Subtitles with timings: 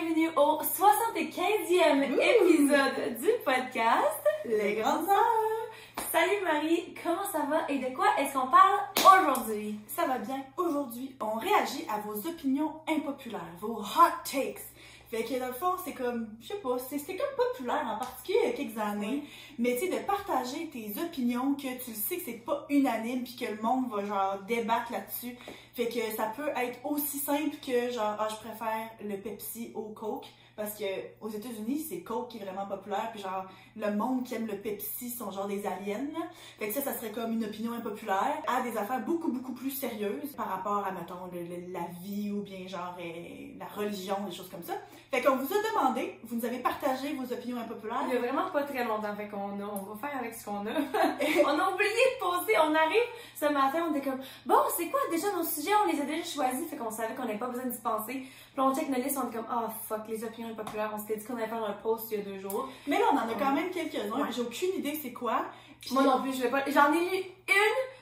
[0.00, 6.12] bienvenue au 75e épisode du podcast Les Grandes Sœurs!
[6.12, 9.80] Salut Marie, comment ça va et de quoi est-ce qu'on parle aujourd'hui?
[9.88, 10.44] Ça va bien.
[10.56, 14.62] Aujourd'hui, on réagit à vos opinions impopulaires, vos hot takes.
[15.10, 18.38] Fait que dans le fond, c'est comme, je sais pas, c'est comme populaire en particulier
[18.44, 19.22] il y a quelques années,
[19.58, 23.24] mais tu sais, de partager tes opinions que tu le sais que c'est pas unanime
[23.24, 25.34] puis que le monde va genre débattre là-dessus.
[25.74, 29.84] Fait que ça peut être aussi simple que genre, ah, je préfère le Pepsi au
[29.94, 30.26] Coke.
[30.58, 30.84] Parce que
[31.20, 33.44] aux États-Unis, c'est Coke qui est vraiment populaire, puis genre
[33.76, 36.04] le monde qui aime le Pepsi sont genre des aliens.
[36.12, 36.26] là.
[36.58, 39.70] Fait que ça, ça serait comme une opinion impopulaire à des affaires beaucoup beaucoup plus
[39.70, 44.16] sérieuses par rapport à mettons le- le- la vie ou bien genre euh, la religion,
[44.28, 44.72] des choses comme ça.
[45.12, 48.02] Fait qu'on vous a demandé, vous nous avez partagé vos opinions impopulaires.
[48.08, 50.44] Il y a vraiment pas très longtemps, fait qu'on a, on va faire avec ce
[50.44, 50.70] qu'on a.
[51.46, 55.00] on a oublié de poser, on arrive ce matin, on était comme, bon, c'est quoi
[55.10, 57.66] déjà nos sujets, on les a déjà choisis, fait qu'on savait qu'on n'avait pas besoin
[57.66, 58.24] d'y penser.
[58.58, 61.16] Puis on check nos listes, on est comme, ah fuck, les opinions impopulaires, on s'était
[61.16, 62.68] dit qu'on allait faire un post il y a deux jours.
[62.88, 64.10] Mais là, on en a quand même quelques-uns.
[64.20, 64.28] Ouais.
[64.34, 65.44] J'ai aucune idée c'est quoi.
[65.80, 67.16] Puis- Moi non plus, je vais pas, j'en ai lu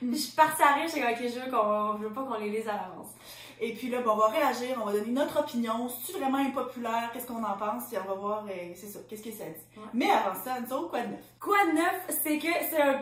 [0.00, 0.12] une, Mm.
[0.14, 2.48] je suis partie à rire, comme, ok, je veux qu'on, je veux pas qu'on les
[2.48, 3.08] lise à l'avance.
[3.60, 5.88] Et puis là, bon, on va réagir, on va donner notre opinion.
[5.88, 9.22] C'est vraiment impopulaire, qu'est-ce qu'on en pense, puis on va voir, euh, c'est ça, qu'est-ce
[9.22, 9.78] que ça dit.
[9.78, 9.84] Ouais.
[9.94, 11.20] Mais avant ça, nous autres, quoi de neuf?
[11.40, 13.00] Quoi de neuf, c'est que c'est un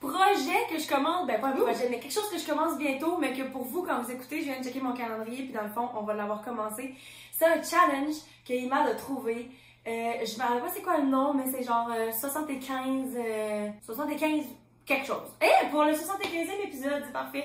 [0.00, 3.18] projet que je commence, ben pas un projet, mais quelque chose que je commence bientôt,
[3.18, 5.62] mais que pour vous, quand vous écoutez, je viens de checker mon calendrier, puis dans
[5.62, 6.94] le fond, on va l'avoir commencé.
[7.32, 9.50] C'est un challenge que Ima a trouvé.
[9.86, 13.68] Euh, je me rappelle pas c'est quoi le nom, mais c'est genre euh, 75, euh,
[13.84, 14.44] 75
[14.84, 15.28] quelque chose.
[15.40, 17.44] Et pour le 75e épisode, c'est parfait.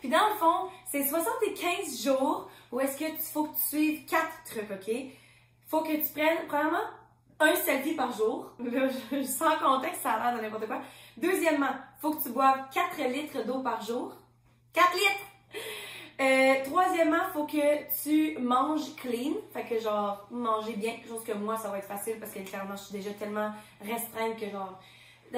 [0.00, 4.04] Puis dans le fond, c'est 75 jours où est-ce que tu faut que tu suives
[4.06, 4.94] quatre trucs, ok?
[5.68, 6.78] Faut que tu prennes, premièrement,
[7.38, 8.50] un selfie par jour.
[8.58, 10.80] Là, je- sans contexte, ça a l'air de n'importe quoi.
[11.16, 14.14] Deuxièmement, faut que tu boives 4 litres d'eau par jour.
[14.72, 15.60] 4 litres!
[16.20, 19.32] Euh, troisièmement, faut que tu manges clean.
[19.54, 20.94] Fait que genre, manger bien.
[21.08, 24.38] Chose que moi, ça va être facile parce que littéralement, je suis déjà tellement restreinte
[24.38, 24.78] que genre,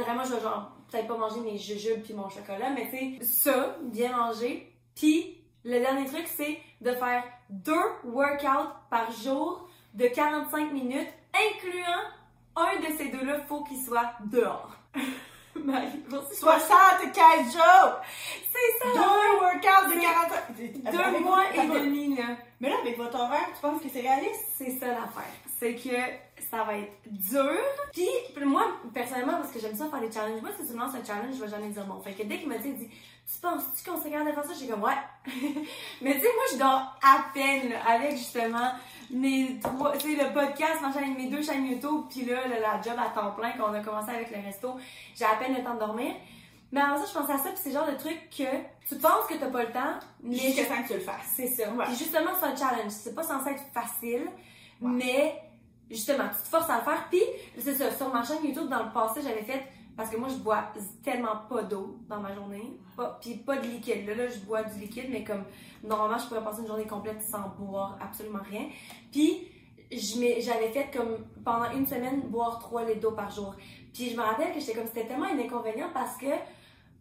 [0.00, 3.24] vraiment, je vais genre, peut-être pas manger mes jujubes puis mon chocolat, mais tu sais,
[3.24, 4.72] ça, bien manger.
[4.94, 7.72] Puis, le dernier truc, c'est de faire deux
[8.04, 12.02] workouts par jour de 45 minutes, incluant
[12.56, 14.76] un de ces deux-là, faut qu'il soit dehors.
[15.64, 16.36] Marie, merci.
[16.36, 18.00] 75 jours!
[18.50, 18.92] C'est ça!
[18.94, 20.00] Deux workouts de
[20.56, 22.36] C'est 40 Deux mois et demi, là.
[22.60, 24.40] Mais là, avec votre horaire, tu penses que c'est réaliste?
[24.56, 25.32] C'est ça l'affaire.
[25.58, 27.56] C'est que ça va être dur.
[27.92, 28.08] Puis
[28.44, 31.04] moi, personnellement, parce que j'aime ça faire des challenges, moi, si tu me lances un
[31.04, 32.00] challenge, je vais jamais dire non.
[32.00, 34.52] Fait que dès qu'il m'a dit, il dit, tu penses-tu qu'on capable de faire ça?
[34.58, 34.92] J'ai comme, ouais.
[36.02, 38.72] Mais tu sais, moi, je dors à peine, là, avec justement
[39.12, 42.60] mes trois, tu sais, le podcast, ma chaîne, mes deux chaînes YouTube, puis là, le-
[42.60, 44.74] la job à temps plein qu'on a commencé avec le resto.
[45.14, 46.14] J'ai à peine le temps de dormir.
[46.72, 48.44] Mais avant ça, je pensais à ça, puis c'est le genre de truc que
[48.88, 51.32] tu penses que t'as pas le temps, mais Jusqu'à temps que tu le fasses.
[51.36, 51.70] c'est ça.
[51.70, 51.84] Ouais.
[51.84, 52.90] Puis justement, c'est un challenge.
[52.92, 54.22] C'est pas censé être facile,
[54.80, 54.90] Ouais.
[54.90, 55.42] mais
[55.90, 57.06] justement, tu te forces à le faire.
[57.10, 57.20] Puis,
[57.58, 59.62] c'est ça, sur ma chaîne YouTube, dans le passé, j'avais fait,
[59.96, 60.64] parce que moi, je bois
[61.02, 64.06] tellement pas d'eau dans ma journée, pas, puis pas de liquide.
[64.06, 65.44] Là, là, je bois du liquide, mais comme,
[65.82, 68.68] normalement, je pourrais passer une journée complète sans boire absolument rien.
[69.10, 69.48] Puis,
[69.90, 73.54] j'avais fait comme, pendant une semaine, boire 3 litres d'eau par jour.
[73.92, 76.26] Puis, je me rappelle que j'étais comme, c'était tellement un inconvénient parce que,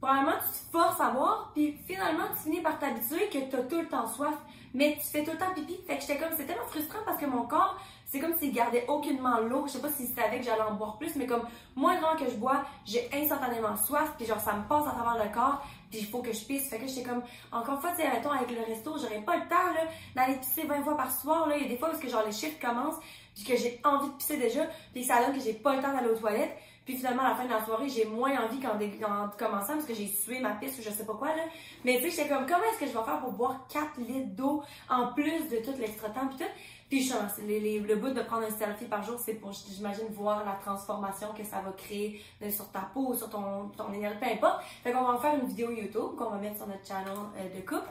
[0.01, 3.61] Probablement, tu te forces à boire, puis finalement, tu finis par t'habituer que tu as
[3.61, 4.33] tout le temps soif,
[4.73, 5.77] mais tu fais tout le temps pipi.
[5.85, 7.77] Fait que j'étais comme, c'est tellement frustrant parce que mon corps,
[8.11, 9.63] c'est comme s'il gardait aucunement l'eau.
[9.67, 11.43] Je sais pas s'il savait que j'allais en boire plus, mais comme,
[11.77, 15.23] moins grand que je bois, j'ai instantanément soif, puis genre, ça me passe à travers
[15.23, 16.69] le corps, puis il faut que je pisse.
[16.69, 17.23] Fait que j'étais comme,
[17.53, 20.37] encore une fois, tu sais, mettons, avec le resto, j'aurais pas le temps, là, d'aller
[20.39, 21.55] pisser 20 fois par soir, là.
[21.55, 22.99] Il y a des fois est-ce que genre les chiffres commencent,
[23.33, 25.93] puis que j'ai envie de pisser déjà, puis ça donne que j'ai pas le temps
[25.93, 26.57] d'aller aux toilettes.
[26.83, 29.93] Puis finalement, à la fin de la soirée, j'ai moins envie qu'en commençant parce que
[29.93, 31.43] j'ai sué ma pisse ou je sais pas quoi, là.
[31.85, 34.35] Mais tu sais, j'étais comme, comment est-ce que je vais faire pour boire 4 litres
[34.35, 36.51] d'eau en plus de tout l'extra temps, puis tout?
[36.91, 37.09] Puis
[37.47, 41.41] le but de prendre un selfie par jour, c'est pour, j'imagine, voir la transformation que
[41.41, 44.61] ça va créer euh, sur ta peau, sur ton, ton énergie, peu importe.
[44.83, 47.57] Fait qu'on va en faire une vidéo YouTube qu'on va mettre sur notre channel euh,
[47.57, 47.87] de couple.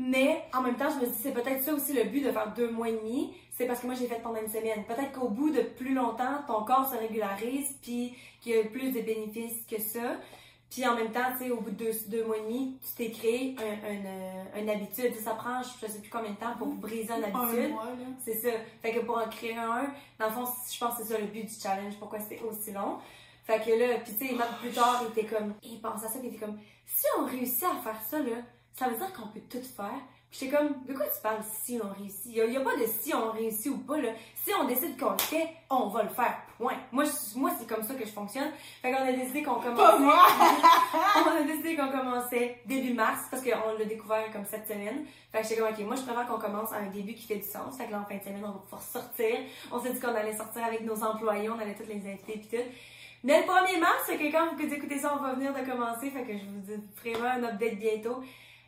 [0.00, 2.52] Mais en même temps, je me dis, c'est peut-être ça aussi le but de faire
[2.52, 3.32] deux mois et demi.
[3.52, 4.82] C'est parce que moi, j'ai fait pendant une semaine.
[4.84, 8.90] Peut-être qu'au bout de plus longtemps, ton corps se régularise, puis qu'il y a plus
[8.90, 10.16] de bénéfices que ça.
[10.70, 12.94] Puis en même temps, tu sais, au bout de deux, deux mois et demi, tu
[12.94, 15.12] t'es créé un, un, euh, une habitude.
[15.16, 17.74] Ça prend, je sais plus combien de temps pour briser une Un habitude.
[18.24, 18.50] C'est ça.
[18.80, 21.26] Fait que pour en créer un, dans le fond, je pense que c'est ça le
[21.26, 22.98] but du challenge, pourquoi c'est aussi long.
[23.44, 26.08] Fait que là, puis tu sais, même plus tard, il était comme, il pense à
[26.08, 28.36] ça, il était comme, si on réussit à faire ça, là,
[28.74, 30.00] ça veut dire qu'on peut tout faire.
[30.30, 32.26] Puis j'étais comme, de quoi tu parles si on réussit?
[32.26, 34.10] Il n'y a, pas de si on réussit ou pas, là.
[34.44, 36.76] Si on décide qu'on le fait, on va le faire, point.
[36.92, 38.48] Moi, je- moi c'est comme ça que je fonctionne.
[38.80, 39.98] Fait qu'on a décidé qu'on Pas commençait.
[39.98, 40.16] moi!
[41.26, 45.04] on a décidé qu'on commençait début mars parce qu'on l'a découvert comme cette semaine.
[45.32, 47.36] Fait que j'étais comme, ok, moi je préfère qu'on commence à un début qui fait
[47.36, 47.76] du sens.
[47.76, 49.36] Fait que là, en fin de semaine, on va pouvoir sortir.
[49.72, 52.48] On s'est dit qu'on allait sortir avec nos employés, on allait tous les inviter pis
[52.48, 52.62] tout.
[53.24, 56.08] Mais le 1er mars, fait que quand vous écoutez ça, on va venir de commencer.
[56.10, 58.22] Fait que je vous dis vraiment un update bientôt.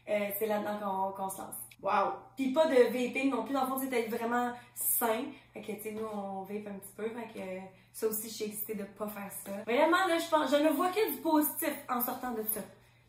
[0.08, 1.54] Euh, c'est là-dedans qu'on qu'on se lance.
[1.82, 2.12] Wow!
[2.36, 3.54] Puis pas de vaping non plus.
[3.54, 5.24] Dans le fond, c'était vraiment sain.
[5.52, 7.08] Fait que, tu sais, nous, on vape un petit peu.
[7.08, 7.40] Fait que
[7.92, 9.50] ça aussi, je suis excitée de pas faire ça.
[9.66, 12.60] Vraiment, là, je pense, je ne vois que du positif en sortant de ça.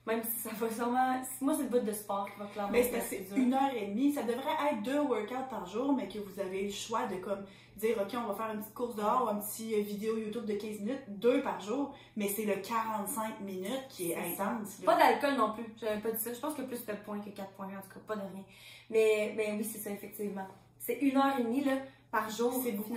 [0.05, 1.21] Même si ça va sûrement.
[1.39, 4.11] Moi, c'est le bout de sport qui va clairement Mais c'est une heure et demie.
[4.11, 7.45] Ça devrait être deux workouts par jour, mais que vous avez le choix de comme
[7.77, 10.45] dire OK, on va faire une petite course dehors ou un petit euh, vidéo YouTube
[10.45, 14.81] de 15 minutes, deux par jour, mais c'est le 45 minutes qui est intense.
[14.85, 15.65] Pas d'alcool non plus.
[15.79, 16.33] J'avais pas dit ça.
[16.33, 18.43] Je pense que plus de points que 4 points, en tout cas, pas de rien.
[18.89, 20.45] Mais, mais oui, c'est ça, effectivement.
[20.79, 21.77] C'est une heure et demie, là,
[22.11, 22.93] par jour, C'est beaucoup.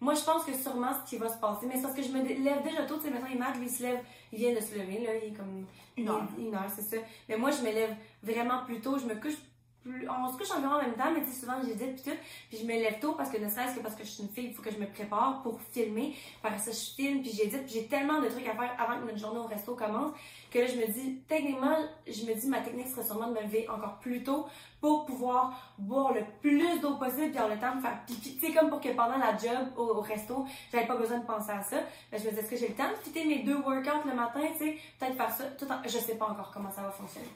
[0.00, 2.08] Moi, je pense que sûrement ce qui va se passer, mais c'est parce que je
[2.08, 4.00] me lève déjà tôt, tu sais, maintenant, il marque, lui, il se lève,
[4.32, 5.66] il vient de se lever, là, il est comme
[5.96, 6.26] Une heure.
[6.38, 6.96] Une heure, c'est ça.
[7.28, 9.36] Mais moi, je me lève vraiment plus tôt, je me couche
[9.82, 12.18] plus, on se couche environ en même temps, mais souvent, j'ai dit, puis tout,
[12.48, 14.28] puis je me lève tôt parce que ne serait-ce que parce que je suis une
[14.28, 16.14] fille, il faut que je me prépare pour filmer.
[16.42, 19.00] Par ça, je filme, puis j'ai dit, puis j'ai tellement de trucs à faire avant
[19.00, 20.12] que notre journée au resto commence,
[20.50, 23.42] que là, je me dis, techniquement, je me dis, ma technique serait sûrement de me
[23.42, 24.46] lever encore plus tôt
[24.80, 28.36] pour pouvoir boire le plus d'eau possible, puis avoir le temps de faire pipi.
[28.36, 31.26] Tu sais, comme pour que pendant la job au, au resto, j'avais pas besoin de
[31.26, 31.76] penser à ça.
[32.10, 34.14] Mais je me disais, est-ce que j'ai le temps de fitter mes deux workouts le
[34.14, 35.82] matin, tu sais, peut-être faire ça, tout en...
[35.84, 37.28] Je sais pas encore comment ça va fonctionner.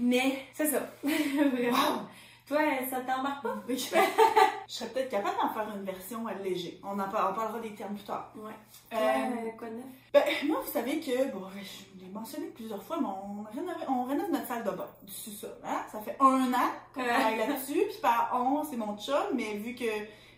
[0.00, 0.80] Mais, c'est ça.
[1.02, 1.76] Vraiment.
[1.76, 2.00] Wow!
[2.48, 2.58] Toi,
[2.90, 3.54] ça t'embarque pas?
[3.68, 3.84] Oui, je
[4.68, 6.80] je serais peut-être capable d'en faire une version allégée.
[6.82, 8.32] On en par- on parlera des termes plus tard.
[8.34, 8.50] Ouais.
[8.92, 9.84] Euh, euh, quoi de neuf?
[10.12, 14.02] Ben, moi, vous savez que, bon, je l'ai mentionné plusieurs fois, mais on rénove, on
[14.04, 15.54] rénove notre salle de bain du sous-sol.
[15.64, 15.82] Hein?
[15.92, 19.76] Ça fait un an qu'on travaille là-dessus, puis par on, c'est mon chum, mais vu
[19.76, 19.84] que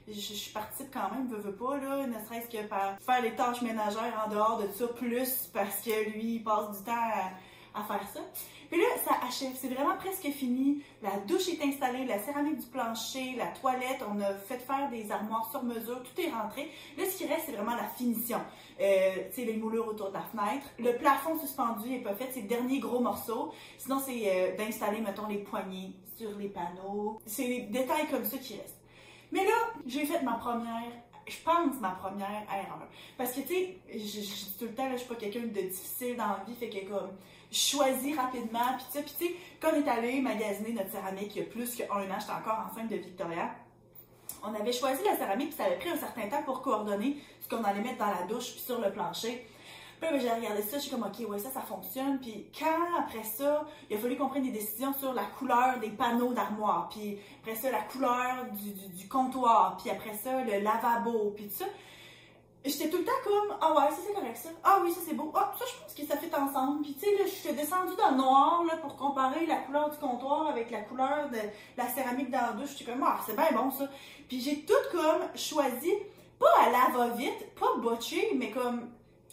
[0.09, 3.23] je, je suis partie quand même, veux, veux pas, là, ne serait-ce que par faire
[3.23, 6.93] les tâches ménagères en dehors de ça, plus parce que lui, il passe du temps
[6.93, 7.31] à,
[7.75, 8.21] à faire ça.
[8.71, 10.83] Puis là, ça achève, c'est vraiment presque fini.
[11.03, 15.11] La douche est installée, la céramique du plancher, la toilette, on a fait faire des
[15.13, 16.71] armoires sur mesure, tout est rentré.
[16.97, 18.41] Là, ce qui reste, c'est vraiment la finition.
[18.81, 20.67] Euh, tu sais, les moulures autour de la fenêtre.
[20.79, 23.53] Le plafond suspendu n'est pas fait, c'est le dernier gros morceau.
[23.77, 27.21] Sinon, c'est euh, d'installer, mettons, les poignées sur les panneaux.
[27.27, 28.81] C'est des détails comme ça qui restent.
[29.33, 29.53] Mais là,
[29.87, 30.93] j'ai fait ma première,
[31.27, 32.89] je pense ma première erreur.
[33.19, 33.79] Parce que, tu sais,
[34.59, 36.87] tout le temps, là, je suis pas quelqu'un de difficile dans la vie, fait que
[36.89, 37.11] comme,
[37.53, 39.35] choisis rapidement, puis tu sais,
[39.65, 42.89] on est allé magasiner notre céramique il y a plus qu'un an, j'étais encore enceinte
[42.89, 43.51] de Victoria,
[44.45, 47.49] on avait choisi la céramique, puis ça avait pris un certain temps pour coordonner ce
[47.49, 49.47] qu'on allait mettre dans la douche, puis sur le plancher.
[50.01, 52.19] Puis ben, j'ai regardé ça, je suis comme, OK, ouais, ça, ça fonctionne.
[52.19, 55.91] Puis quand, après ça, il a fallu qu'on prenne des décisions sur la couleur des
[55.91, 60.59] panneaux d'armoire, puis après ça, la couleur du, du- du comptoir, puis après ça, le
[60.59, 61.67] lavabo, puis tout ça.
[62.65, 64.49] J'étais tout le temps comme, ah ouais, ça c'est correct ça.
[64.63, 65.33] Ah oui, ça c'est beau.
[65.35, 66.83] Ah, ça je pense que ça fait ensemble.
[66.83, 69.91] Puis tu sais, là, je suis descendue dans le noir là, pour comparer la couleur
[69.91, 71.39] du comptoir avec la couleur de
[71.77, 72.71] la céramique dans la douche.
[72.79, 73.89] J'étais comme, ah, c'est bien bon ça.
[74.29, 75.93] Puis j'ai tout comme choisi,
[76.39, 78.89] pas à la va-vite, pas botché, mais comme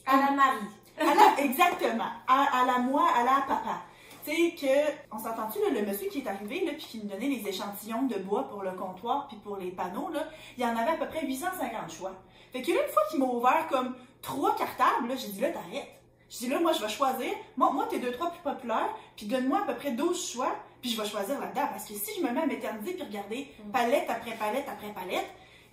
[0.07, 0.57] À la Marie.
[0.99, 2.09] à la- exactement.
[2.27, 3.81] À, à la moi, à la papa.
[4.25, 7.07] Tu sais que, on s'entend-tu, là, le monsieur qui est arrivé, là, puis qui nous
[7.09, 10.25] donnait les échantillons de bois pour le comptoir, puis pour les panneaux, là,
[10.57, 12.11] il y en avait à peu près 850 choix.
[12.51, 15.49] Fait que là, une fois qu'il m'a ouvert comme trois cartables, là, j'ai dit, là,
[15.49, 15.87] t'arrêtes.
[16.29, 17.31] J'ai dit, là, moi, je vais choisir.
[17.57, 20.91] Moi, moi tes deux, trois plus populaires, puis donne-moi à peu près 12 choix, puis
[20.91, 21.67] je vais choisir là-dedans.
[21.71, 23.71] Parce que si je me mets à m'éterniser, puis regarder Mm.
[23.71, 25.25] palette après palette après palette,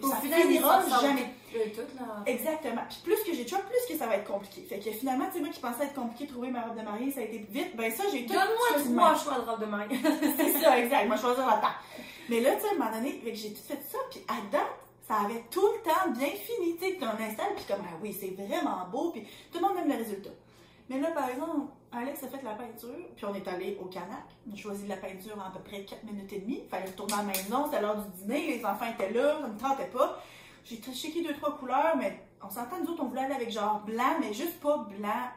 [0.02, 1.26] Au ça final, finira jamais.
[1.52, 2.23] toutes, euh, là.
[2.26, 2.83] Exactement.
[2.88, 4.62] Puis plus que j'ai de choix, plus que ça va être compliqué.
[4.68, 6.83] Fait que finalement, tu sais, moi qui pensais être compliqué de trouver ma robe de
[6.83, 7.75] mariée, ça a été vite.
[7.76, 9.99] Ben ça, j'ai tout Donne-moi trois choix de robe de mariée.
[10.37, 11.06] C'est ça, exact.
[11.06, 11.75] Moi, choisir la table.
[12.28, 14.21] Mais là, tu sais, à un moment donné, fait que j'ai tout fait ça, puis
[14.28, 14.62] à date,
[15.07, 18.13] ça avait tout le temps bien fini, tu sais, qu'on installe, puis comme, ah oui,
[18.13, 20.31] c'est vraiment beau, puis tout le monde aime le résultat.
[20.89, 24.25] Mais là, par exemple, Alex a fait la peinture, puis on est allé au Canac.
[24.49, 26.63] On a choisi la peinture en à peu près 4 minutes et demie.
[26.71, 29.59] Fallait retourner à la maison, c'était l'heure du dîner, les enfants étaient là, ça me
[29.59, 30.23] tentait pas.
[30.65, 33.81] J'ai checké deux, trois couleurs, mais on s'entend, nous autres, on voulait aller avec genre
[33.85, 35.31] blanc, mais juste pas blanc,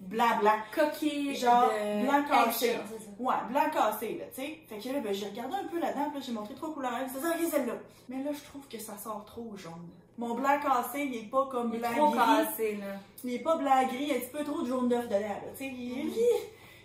[0.00, 0.28] blanc.
[0.74, 2.76] Coquille Genre de blanc cassé.
[3.18, 4.58] Ouais, blanc cassé, là, tu sais.
[4.68, 6.92] Fait que là, ben, j'ai regardé un peu là-dedans, puis là, j'ai montré trois couleurs.
[7.12, 7.74] C'est ça, ok, celle-là.
[8.08, 9.88] Mais là, je trouve que ça sort trop jaune.
[10.16, 12.18] Mon blanc cassé, il est pas comme Il est blanc trop gris.
[12.18, 12.86] cassé, là.
[13.24, 15.04] Il est pas blanc gris, il y a un petit peu trop de jaune d'œuf
[15.06, 15.70] dedans, là, tu sais.
[15.70, 16.12] Gris.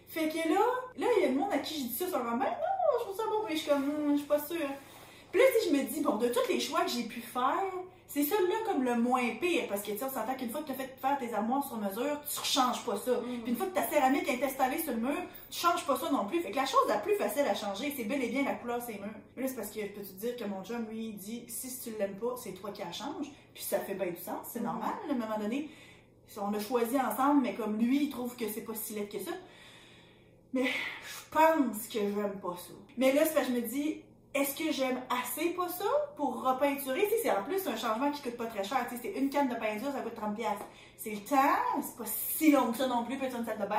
[0.08, 0.60] Fait que là,
[0.98, 2.38] là, il y a le monde à qui je dis ça sur le moment.
[2.38, 4.70] Ben non, je trouve ça beau, puis je suis comme, Hum, je suis pas sûre.
[5.34, 7.60] Puis là, si je me dis, bon, de tous les choix que j'ai pu faire,
[8.08, 10.68] c'est celui-là comme le moins pire, parce que tu sais, on s'entend qu'une fois que
[10.68, 13.14] tu as fait faire tes armoires sur mesure, tu ne changes pas ça.
[13.14, 13.42] Mm.
[13.42, 15.18] Puis une fois que ta céramique est installée sur le mur,
[15.50, 16.40] tu changes pas ça non plus.
[16.42, 18.80] Fait que la chose la plus facile à changer, c'est bel et bien la couleur
[18.84, 19.10] ces murs.
[19.36, 21.44] Mais là, c'est parce que je peux te dire que mon chum, lui, il dit,
[21.48, 23.32] si tu l'aimes pas, c'est toi qui la change.
[23.56, 24.66] Puis ça fait bien du sens, c'est Mm.
[24.66, 25.70] normal, à un moment donné.
[26.38, 29.20] On a choisi ensemble, mais comme lui, il trouve que c'est pas si laid que
[29.20, 29.32] ça.
[30.54, 32.74] Mais je pense que j'aime pas ça.
[32.98, 34.02] Mais là, c'est parce que je me dis,
[34.34, 35.86] est-ce que j'aime assez pas ça
[36.16, 37.08] pour repeinturer?
[37.22, 38.86] C'est en plus un changement qui coûte pas très cher.
[39.02, 40.36] C'est une canne de peinture, ça coûte 30$.
[40.36, 40.66] piastres.
[40.98, 43.66] C'est le temps, c'est pas si long que ça non plus, peut-être une salle de
[43.66, 43.76] bain.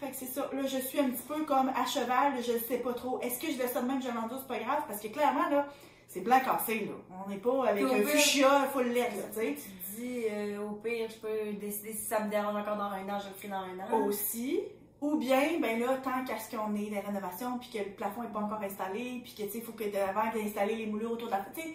[0.00, 0.48] Fait que c'est ça.
[0.52, 3.20] Là, je suis un petit peu comme à cheval, je sais pas trop.
[3.20, 4.82] Est-ce que je laisse ça de même, je l'endose, c'est pas grave?
[4.86, 5.66] Parce que clairement, là,
[6.06, 6.92] c'est blanc cassé, là.
[7.24, 9.56] On n'est pas avec un fuchsia full LED, là, tu sais.
[9.56, 13.08] Tu dis, euh, au pire, je peux décider si ça me dérange encore dans un
[13.08, 14.06] an, je le ferai dans un an.
[14.06, 14.60] aussi.
[15.00, 18.22] Ou bien, ben là, tant qu'à ce qu'on ait des rénovations, puis que le plafond
[18.22, 21.12] n'est pas encore installé, puis que, tu sais, il faut que avant d'installer les moulures
[21.12, 21.46] autour de la...
[21.54, 21.74] Tu sais,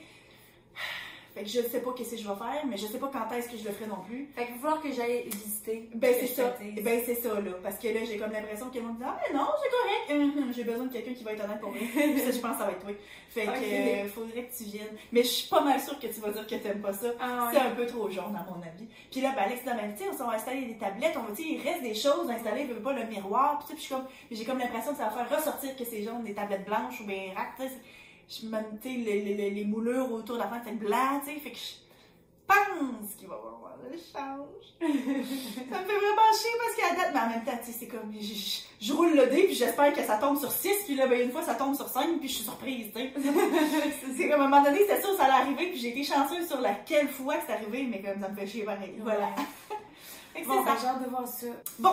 [1.33, 3.35] fait que je sais pas qu'est-ce que je vais faire, mais je sais pas quand
[3.35, 4.29] est-ce que je le ferai non plus.
[4.35, 5.89] Fait qu'il va falloir que j'aille visiter.
[5.95, 6.55] Ben, que c'est ça.
[6.81, 7.51] Ben, c'est ça, là.
[7.63, 10.21] Parce que là, j'ai comme l'impression qu'ils vont me dire Ah, mais non, c'est correct.
[10.37, 11.79] Hum, hum, J'ai besoin de quelqu'un qui va être honnête pour moi.
[11.79, 12.91] Puis ça, je pense que ça va être toi.
[13.29, 14.95] Fait que, euh, faudrait que tu viennes.
[15.11, 17.07] Mais je suis pas mal sûre que tu vas dire que t'aimes pas ça.
[17.19, 18.87] Ah, C'est un peu trop jaune, à mon avis.
[19.11, 21.41] Puis là, ben, Alex, mais tu sais, on va installer des tablettes, on va, tu
[21.41, 23.87] sais, il reste des choses il veut pas le miroir, puis tu sais, puis je
[23.87, 26.65] suis comme, j'ai comme l'impression que ça va faire ressortir que c'est jaune, des tablettes
[26.65, 27.55] blanches ou bien rack,
[28.33, 28.47] tu sais.
[28.47, 31.33] Je me, tu sais, les, les, les- moulures autour de la fente, c'est blanc, tu
[31.33, 31.73] sais, fait que je
[32.47, 34.65] pense qu'il va y avoir le change.
[34.79, 37.87] ça me fait vraiment chier parce qu'à date, mais en même temps, tu sais, c'est
[37.87, 40.95] comme, je, je- je roule le dé, puis j'espère que ça tombe sur 6, puis
[40.95, 43.13] là, ben, une fois, ça tombe sur 5, puis je suis surprise, tu sais.
[44.17, 46.47] c'est comme, à un moment donné, c'était sûr, ça allait arriver, puis j'ai été chanceuse
[46.47, 48.95] sur laquelle fois que c'est arrivé, mais comme ça me fait chier pareil.
[48.99, 49.29] Voilà.
[50.35, 51.45] Que Bon, c'est ben, j'ai hâte de voir ça.
[51.77, 51.91] Bon,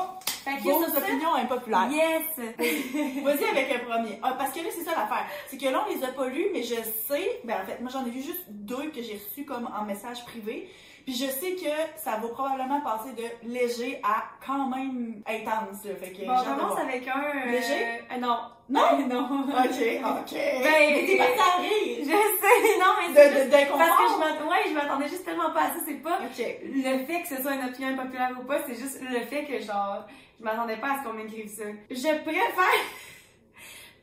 [0.56, 1.88] Fait que vos sur ça, opinions impopulaires.
[1.90, 2.22] yes!
[3.24, 4.18] Vas-y avec le premier.
[4.22, 5.26] Ah, parce que là, c'est ça l'affaire.
[5.48, 6.74] C'est que là, on les a pas lus, mais je
[7.08, 9.84] sais, ben en fait, moi j'en ai vu juste deux que j'ai reçus comme en
[9.84, 10.68] message privé.
[11.06, 15.82] Puis je sais que ça va probablement passer de léger à quand même intense.
[15.84, 15.92] là.
[15.98, 17.22] Fait que Bon, on de commence avec un.
[17.22, 18.02] euh, Léger?
[18.12, 18.36] euh, non.
[18.68, 18.98] Non?
[19.08, 19.24] non.
[19.48, 20.32] Ok, ok.
[20.32, 21.96] Ben, mais t'es parti à rire.
[22.00, 23.78] Je sais, non, mais De, c'est de, juste d'inconfort?
[23.78, 25.76] Parce que je m'attendais, ouais, je m'attendais juste tellement pas à ça.
[25.86, 26.46] C'est pas Ok.
[26.62, 29.58] le fait que ce soit une opinion impopulaire ou pas, c'est juste le fait que,
[29.58, 30.04] genre,
[30.40, 31.64] je m'attendais pas à ce qu'on m'écrive ça.
[31.90, 32.50] Je préfère.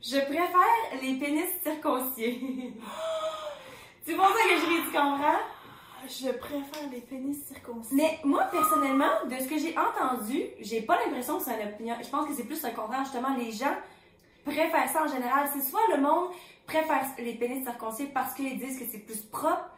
[0.00, 2.40] Je préfère les pénis circonciés.
[4.06, 5.40] c'est pour ça que je ris, tu comprends?
[6.06, 7.94] Je préfère les pénis circoncis.
[7.96, 11.96] Mais moi, personnellement, de ce que j'ai entendu, j'ai pas l'impression que c'est une opinion.
[12.00, 13.02] Je pense que c'est plus le contraire.
[13.02, 13.74] Justement, les gens
[14.44, 15.50] préfèrent ça en général.
[15.52, 16.28] C'est soit le monde
[16.64, 19.68] préfère les pénis circoncis parce qu'ils disent que c'est plus propre,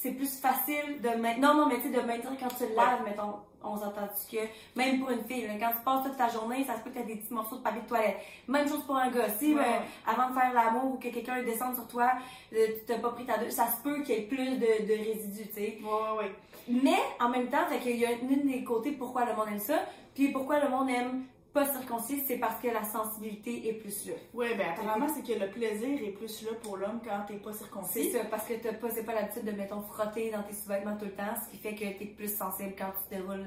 [0.00, 1.38] c'est plus facile de maintenir.
[1.48, 4.38] Non, non, mais tu sais, de maintenir quand tu le laves, mettons, on s'entend que
[4.74, 6.98] même pour une fille, là, quand tu passes toute ta journée, ça se peut que
[6.98, 8.16] tu des petits morceaux de papier de toilette.
[8.48, 9.28] Même chose pour un gars.
[9.28, 9.60] Si, Ouais.
[9.62, 12.12] ben, avant de faire l'amour ou que quelqu'un descende sur toi,
[12.54, 14.86] euh, tu t'as pas pris ta douche, ça se peut qu'il y ait plus de,
[14.86, 15.78] de résidus, tu sais.
[15.82, 16.32] Ouais.
[16.68, 19.80] Mais en même temps, qu'il y a une des côtés pourquoi le monde aime ça,
[20.14, 24.12] puis pourquoi le monde aime pas circoncis, c'est parce que la sensibilité est plus là.
[24.34, 27.52] Ouais, ben apparemment, c'est que le plaisir est plus là pour l'homme quand t'es pas
[27.52, 28.12] C'est circoncis.
[28.12, 31.06] ça, parce que t'as pas, c'est pas l'habitude de, mettons, frotter dans tes sous-vêtements tout
[31.06, 33.44] le temps, ce qui fait que t'es plus sensible quand tu déroules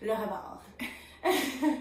[0.00, 0.58] le, le rebord.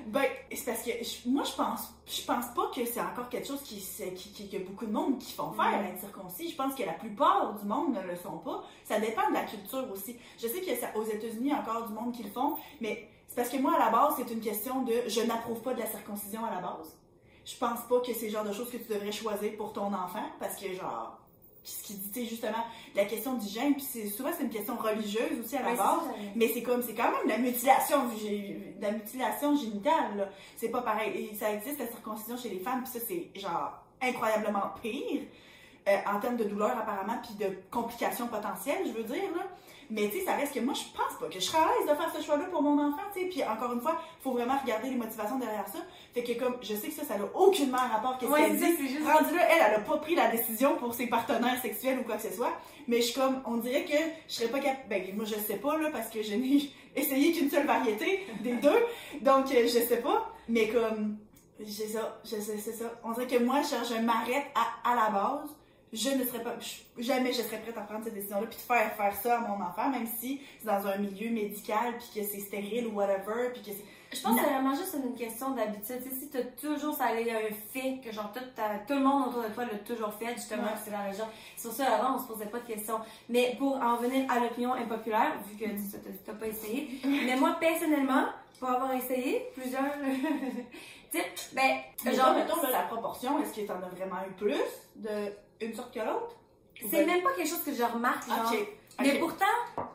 [0.07, 3.47] Ben, c'est parce que je- moi, je pense, je pense pas que c'est encore quelque
[3.47, 5.85] chose qui, c'est- qui, qui- a beaucoup de monde qui font faire, Mm.
[5.85, 6.49] être circoncis.
[6.49, 8.63] Je pense que la plupart du monde ne le sont pas.
[8.85, 10.17] Ça dépend de la culture aussi.
[10.41, 13.07] Je sais qu'il y a ça- aux États-Unis encore du monde qui le font, mais
[13.14, 15.79] c'est parce que moi, à la base, c'est une question de je n'approuve pas de
[15.79, 16.97] la circoncision à la base.
[17.45, 19.93] Je pense pas que c'est le genre de choses que tu devrais choisir pour ton
[19.93, 21.19] enfant, parce que genre,
[21.63, 22.63] ce qui dit, justement,
[22.95, 26.03] la question d'hygiène, puis souvent c'est une question religieuse aussi à la c'est base.
[26.35, 28.09] Mais c'est comme, c'est quand même la mutilation,
[28.79, 30.31] la mutilation génitale.
[30.57, 31.29] C'est pas pareil.
[31.31, 35.23] Et ça existe, la circoncision chez les femmes, puis ça, c'est genre incroyablement pire,
[35.87, 39.43] euh, en termes de douleur apparemment, puis de complications potentielles, je veux dire, là.
[39.89, 41.89] Mais tu sais, ça reste que moi, je pense pas que je serais à l'aise
[41.89, 43.25] de faire ce choix-là pour mon enfant, tu sais.
[43.27, 45.79] Puis encore une fois, faut vraiment regarder les motivations derrière ça.
[46.13, 48.65] Fait que comme, je sais que ça, ça n'a aucunement rapport qu'est-ce Ouais, qu'elle c'est
[48.67, 48.75] dit.
[48.77, 49.07] c'est juste.
[49.07, 52.15] Rendu là, elle, elle a pas pris la décision pour ses partenaires sexuels ou quoi
[52.17, 52.53] que ce soit.
[52.87, 54.87] Mais je suis comme, on dirait que je serais pas capable.
[54.89, 58.53] Ben, moi, je sais pas, là, parce que je n'ai essayé qu'une seule variété des
[58.53, 58.83] deux.
[59.21, 60.31] Donc, euh, je sais pas.
[60.47, 61.17] Mais comme,
[61.59, 62.85] j'ai ça, je sais, c'est ça.
[63.03, 65.49] On dirait que moi, je, je m'arrête à, à la base.
[65.95, 66.55] Je ne serais pas,
[66.97, 69.63] jamais je serais prête à prendre cette décision-là, puis de faire faire ça à mon
[69.63, 73.61] enfant, même si c'est dans un milieu médical, puis que c'est stérile ou whatever, puis
[73.61, 73.85] que c'est.
[74.17, 76.01] Je pense que c'est vraiment juste une question d'habitude.
[76.03, 78.39] Tu sais, si t'as toujours ça allait un fait que genre tout,
[78.87, 80.69] tout le monde autour de toi l'a toujours fait, justement, Ouais.
[80.83, 81.25] c'est la région.
[81.57, 82.99] Sur ça, avant, on se posait pas de questions.
[83.29, 86.89] Mais pour en venir à l'opinion impopulaire, vu que tu t'as- t'as pas essayé,
[87.25, 88.25] mais moi, personnellement,
[88.59, 89.83] pour avoir essayé plusieurs.
[91.11, 94.31] tu sais, ben, Mais genre, mettons, là, la proportion, est-ce que t'en as vraiment eu
[94.33, 94.61] plus
[94.95, 95.31] de
[95.61, 96.35] une sorte que l'autre?
[96.91, 98.51] C'est même pas quelque chose que je remarque, genre.
[98.51, 98.67] Ok.
[99.01, 99.45] Mais pourtant,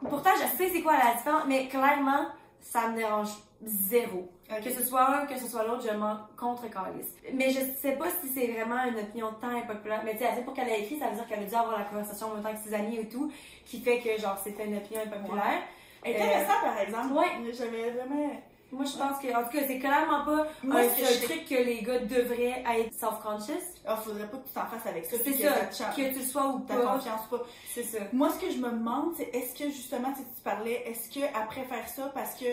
[0.09, 2.27] pourtant, je sais c'est quoi la différence, mais clairement,
[2.61, 3.31] ça me dérange
[3.63, 4.31] zéro.
[4.65, 7.15] Que ce soit un, que ce soit l'autre, je m'en contre calisse.
[7.35, 10.03] Mais je sais pas si c'est vraiment une opinion tant impopulaire.
[10.05, 11.85] Mais tu sais, pour qu'elle ait écrit, ça veut dire qu'elle a dû avoir la
[11.85, 13.31] conversation en même temps que ses amis et tout,
[13.65, 15.63] qui fait que genre c'était une opinion impopulaire.
[16.05, 17.13] Intéressant, par exemple.
[17.13, 17.53] ouais.
[17.53, 18.33] J'avais vraiment.
[18.73, 21.09] Moi, je pense que, en tout cas, c'est clairement pas Moi, un, ce que un
[21.21, 23.81] je- truc que les gars devraient être self-conscious.
[23.87, 25.17] Ah, faudrait pas que tu t'en fasses avec ça.
[25.23, 25.39] C'est que
[25.73, 26.77] ça, que tu le sois ou pas.
[26.77, 27.43] confiance pas.
[27.75, 27.99] C'est ça.
[28.13, 31.31] Moi, ce que je me demande, c'est est-ce que justement, si tu parlais, est-ce qu'elle
[31.49, 32.45] préfère ça parce que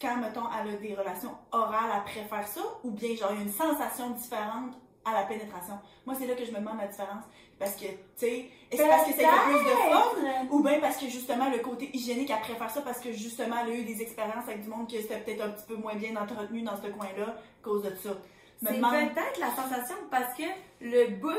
[0.00, 3.40] quand, mettons, elle a des relations orales, elle préfère ça ou bien, genre, il y
[3.40, 5.78] a une sensation différente à la pénétration?
[6.06, 7.24] Moi, c'est là que je me demande la différence.
[7.58, 10.96] Parce que, tu sais, est-ce que parce que c'est plus de fun ou bien parce
[10.96, 14.02] que justement, le côté hygiénique, elle préfère ça parce que justement, elle a eu des
[14.02, 16.88] expériences avec du monde qui c'était peut-être un petit peu moins bien entretenu dans ce
[16.88, 18.10] coin-là à cause de ça.
[18.62, 20.42] C'est demande- peut-être la sensation parce que
[20.80, 21.30] le bout,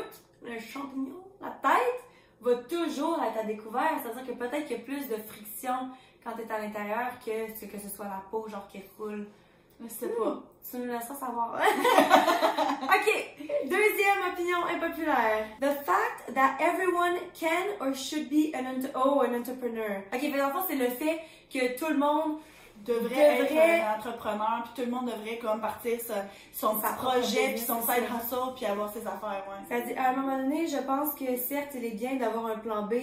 [0.42, 2.00] le champignon, la tête,
[2.40, 3.98] va toujours être à découvert.
[4.02, 5.90] C'est-à-dire que peut-être qu'il y a plus de friction
[6.24, 9.26] quand tu es à l'intérieur que ce que ce soit la peau genre qui roule.
[9.82, 10.42] Je sais pas.
[10.70, 11.54] Tu nous laisseras savoir.
[12.82, 15.46] ok, deuxième opinion impopulaire.
[15.60, 20.02] The fact that everyone can or should be an, oh, an entrepreneur.
[20.12, 21.20] Ok, fait dans le fond, c'est le fait
[21.52, 22.38] que tout le monde
[22.84, 25.98] devrait, Devrait- être un entrepreneur, puis tout le monde devrait comme partir
[26.52, 29.68] son Sa projet, puis son side hustle, puis avoir ses affaires, ouais.
[29.68, 32.58] Ça dit, à un moment donné, je pense que certes, il est bien d'avoir un
[32.58, 32.94] plan B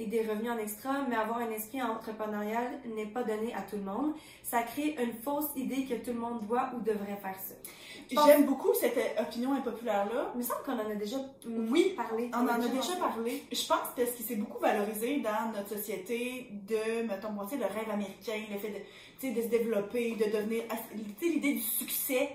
[0.00, 3.76] et des revenus en extra, mais avoir un esprit entrepreneurial n'est pas donné à tout
[3.76, 4.14] le monde.
[4.42, 7.54] Ça crée une fausse idée que tout le monde doit ou devrait faire ça.
[8.26, 10.32] J'aime beaucoup cette euh, opinion impopulaire-là.
[10.34, 12.30] Il me semble qu'on en a déjà mm, Oui, parlé.
[12.34, 13.44] On en a déjà parlé.
[13.52, 17.90] Je pense parce qu'il s'est beaucoup valorisé dans notre société de, mettons, sais, le rêve
[17.92, 18.84] américain, le fait
[19.22, 20.64] de, de se développer, de devenir,
[21.20, 22.30] tu sais, l'idée du succès,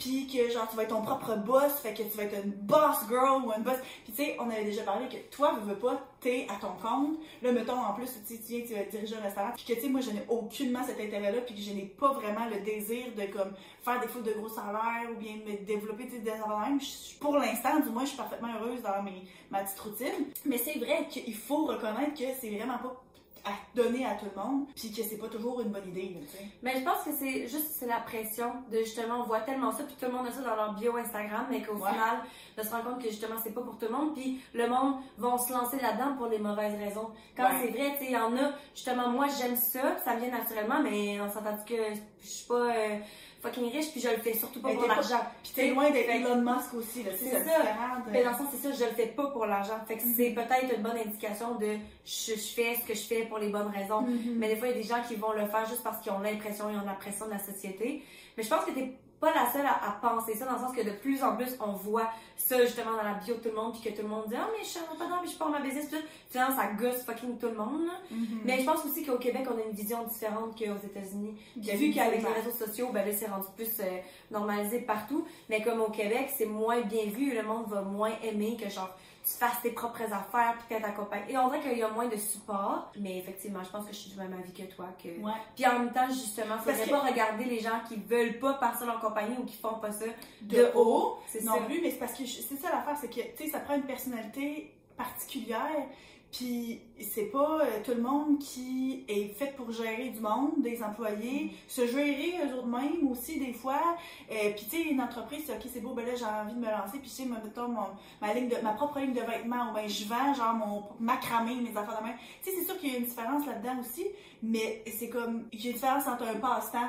[0.00, 2.50] puis que genre tu vas être ton propre boss, fait que tu vas être une
[2.50, 3.76] boss girl ou une boss.
[4.04, 6.72] Puis tu sais, on avait déjà parlé que toi, veux, veux pas, t'es à ton
[6.82, 7.18] compte.
[7.42, 9.88] Là, mettons, en plus, tu viens, tu vas diriger un restaurant, puis que tu sais,
[9.88, 13.24] moi, je n'ai aucunement cet intérêt-là, puis que je n'ai pas vraiment le désir de
[13.32, 13.52] comme
[13.84, 16.80] faire des fous de gros salaires ou bien me développer des affaires de même.
[17.20, 20.26] Pour l'instant, du moins, je suis parfaitement heureuse dans mes, ma petite routine.
[20.46, 23.02] Mais c'est vrai qu'il faut reconnaître que c'est vraiment pas
[23.44, 26.20] à donner à tout le monde, puis que c'est pas toujours une bonne idée, là,
[26.30, 26.44] tu sais.
[26.62, 29.84] Mais je pense que c'est juste c'est la pression de justement, on voit tellement ça,
[29.84, 31.90] puis tout le monde a ça dans leur bio Instagram, mais qu'au Ouais.
[31.90, 32.18] final,
[32.56, 34.96] de se rendre compte que justement, c'est pas pour tout le monde, puis le monde
[35.18, 37.10] va se lancer là-dedans pour les mauvaises raisons.
[37.36, 37.60] Quand Ouais.
[37.62, 40.80] c'est vrai, tu sais, il y en a, justement, moi j'aime ça, ça vient naturellement,
[40.82, 41.74] mais on s'entend que
[42.22, 42.98] je suis pas euh,
[43.40, 45.20] fucking riche, puis je le fais surtout pas Mais pour l'argent.
[45.42, 47.40] Puis t'es loin d'être Elon Musk aussi, là, C'est ça.
[47.40, 48.10] différent de...
[48.10, 49.78] Mais dans le sens, c'est ça, je le fais pas pour l'argent.
[49.88, 53.22] Fait que c'est peut-être une bonne indication de je, je fais ce que je fais
[53.24, 54.02] pour les bonnes raisons.
[54.02, 54.34] Mhm.
[54.36, 56.12] Mais des fois, il y a des gens qui vont le faire juste parce qu'ils
[56.12, 58.02] ont l'impression, ils ont la pression de la société.
[58.36, 60.74] Mais je pense que t'es pas la seule à, à penser ça, dans le sens
[60.74, 63.54] que de plus en plus, on voit ça justement dans la bio de tout le
[63.54, 65.50] monde, puis que tout le monde dit Ah, mais je suis pas mais je pars
[65.50, 66.06] ma business, puis tout.
[66.30, 67.88] Finalement, ça gosse fucking tout le monde.
[68.10, 68.40] Mhm.
[68.44, 71.36] Mais je pense aussi qu'au Québec, on a une vision différente qu'aux États-Unis.
[71.60, 73.98] Puis vu qu'avec les réseaux sociaux, ben là, c'est rendu plus euh,
[74.30, 75.26] normalisé partout.
[75.48, 77.34] Mais comme au Québec, c'est moins bien vu.
[77.34, 81.22] Le monde va moins aimer que genre tu fasses tes propres affaires puis qu'elle t'accompagne.
[81.28, 82.90] Et on dirait qu'il y a moins de support.
[82.98, 84.86] Mais effectivement, je pense que je suis du même avis que toi.
[85.02, 85.08] Que...
[85.08, 85.32] Ouais.
[85.54, 88.54] Puis en même temps, justement, Parce faudrait que- pas regarder les gens qui veulent pas
[88.54, 90.06] partir leur compagnie ou qui font pas ça
[90.42, 91.60] De haut, C'est non ça.
[91.62, 93.74] plus, mais c'est parce que je- c'est ça l'affaire, c'est que, tu sais, ça prend
[93.74, 95.86] une personnalité particulière,
[96.32, 100.82] puis c'est pas euh, tout le monde qui est fait pour gérer du monde, des
[100.82, 103.96] employés, se gérer eux autres mêmes aussi, des fois,
[104.30, 106.60] euh, puis tu sais, une entreprise, c'est ok, c'est beau, ben là, j'ai envie de
[106.60, 107.88] me lancer, puis tu sais, mettons, mon,
[108.20, 111.54] ma, ligne de, ma propre ligne de vêtements, ou ben je vends, genre, mon macramé,
[111.56, 114.06] mes affaires de main, tu sais, c'est sûr qu'il y a une différence là-dedans aussi,
[114.42, 116.88] mais c'est comme, il y a une différence entre un passe-temps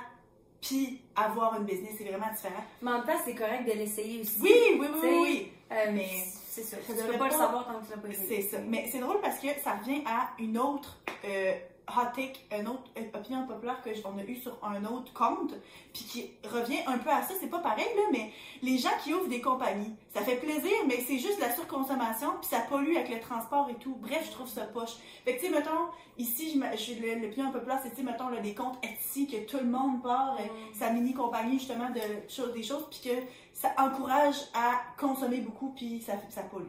[0.62, 2.64] puis avoir une business, c'est vraiment différent.
[2.82, 4.38] Mais en même temps, c'est correct de l'essayer aussi.
[4.42, 5.52] Oui, oui, oui, oui, oui.
[5.72, 6.78] Euh, Mais c'est ça.
[6.78, 8.42] ça Tu devrait peux pas, le savoir tant que tu l'as pas essayé.
[8.42, 8.64] C'est ça.
[8.68, 11.54] Mais c'est drôle parce que ça revient à une autre euh,
[11.88, 15.54] hot take, une autre opinion populaire que on a eue sur un autre compte,
[15.94, 17.34] puis qui revient un peu à ça.
[17.40, 21.04] C'est pas pareil, là, mais les gens qui ouvrent des compagnies, ça fait plaisir, mais
[21.08, 23.96] c'est juste la surconsommation, puis ça pollue avec le transport et tout.
[23.96, 24.96] Bref, je trouve ça poche.
[25.26, 28.54] Fait que, tu sais, mettons, ici, je l'opinion populaire, c'est, tu sais, mettons, là, des
[28.54, 30.74] comptes Etsy, que tout le monde part, euh, Mm.
[30.80, 33.16] sa mini-compagnie, justement, de choses, des choses, puis que
[33.54, 36.66] ça encourage à consommer beaucoup, puis ça, ça pollue.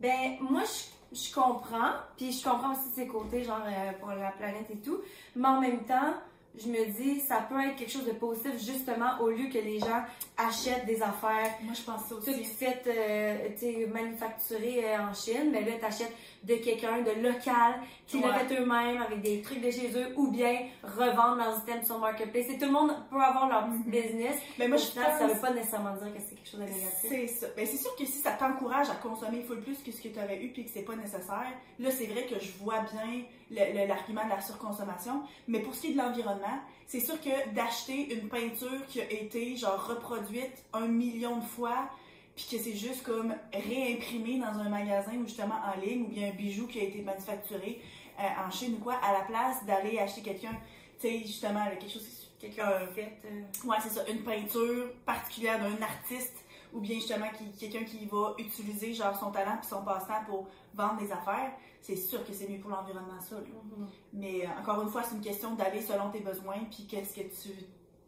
[0.00, 1.92] Ben, moi, je, je comprends.
[2.16, 4.98] Puis je comprends aussi ses côtés, genre, euh, pour la planète et tout.
[5.36, 6.14] Mais en même temps,
[6.58, 9.78] je me dis, ça peut être quelque chose de positif, justement, au lieu que les
[9.78, 10.02] gens
[10.36, 11.50] achètent des affaires.
[11.62, 12.44] Moi, je pense ça aussi.
[12.44, 16.12] fait, euh, tu sais, manufacturé euh, en Chine, mais là, t'achètes
[16.44, 18.38] de quelqu'un de local qui l'a Ouais.
[18.40, 22.46] fait eux-mêmes avec des trucs de chez eux ou bien revendre leurs items sur Marketplace.
[22.50, 23.90] Et tout le monde peut avoir leur petit Mhm.
[23.90, 24.36] business.
[24.58, 26.64] Mais moi, je final, ça pense- veut pas nécessairement dire que c'est quelque chose de
[26.66, 27.08] négatif.
[27.08, 27.46] C'est ça.
[27.56, 30.18] Ben, c'est sûr que si ça t'encourage à consommer full plus que ce que tu
[30.18, 34.24] aurais eu puis que c'est pas nécessaire, là, c'est vrai que je vois bien l'argument
[34.24, 35.22] de la surconsommation.
[35.48, 39.10] Mais pour ce qui est de l'environnement, c'est sûr que d'acheter une peinture qui a
[39.10, 41.88] été, genre, reproduite un million de fois
[42.34, 46.28] puis que c'est juste comme réimprimé dans un magasin ou justement en ligne ou bien
[46.28, 47.80] un bijou qui a été manufacturé
[48.18, 50.52] euh, en Chine ou quoi, à la place d'aller acheter quelqu'un,
[50.98, 52.08] tu sais, justement, là, quelque chose
[52.40, 53.12] Quelqu'un Euh, fait.
[53.24, 56.34] euh, Ouais, c'est ça, une peinture particulière d'un artiste
[56.72, 60.48] ou bien justement qui- quelqu'un qui va utiliser genre son talent puis son passe-temps pour
[60.74, 61.52] vendre des affaires,
[61.82, 63.36] c'est sûr que c'est mieux pour l'environnement ça.
[63.36, 63.86] mhm.
[64.14, 67.22] Mais euh, encore une fois, c'est une question d'aller selon tes besoins puis qu'est-ce que
[67.22, 67.50] tu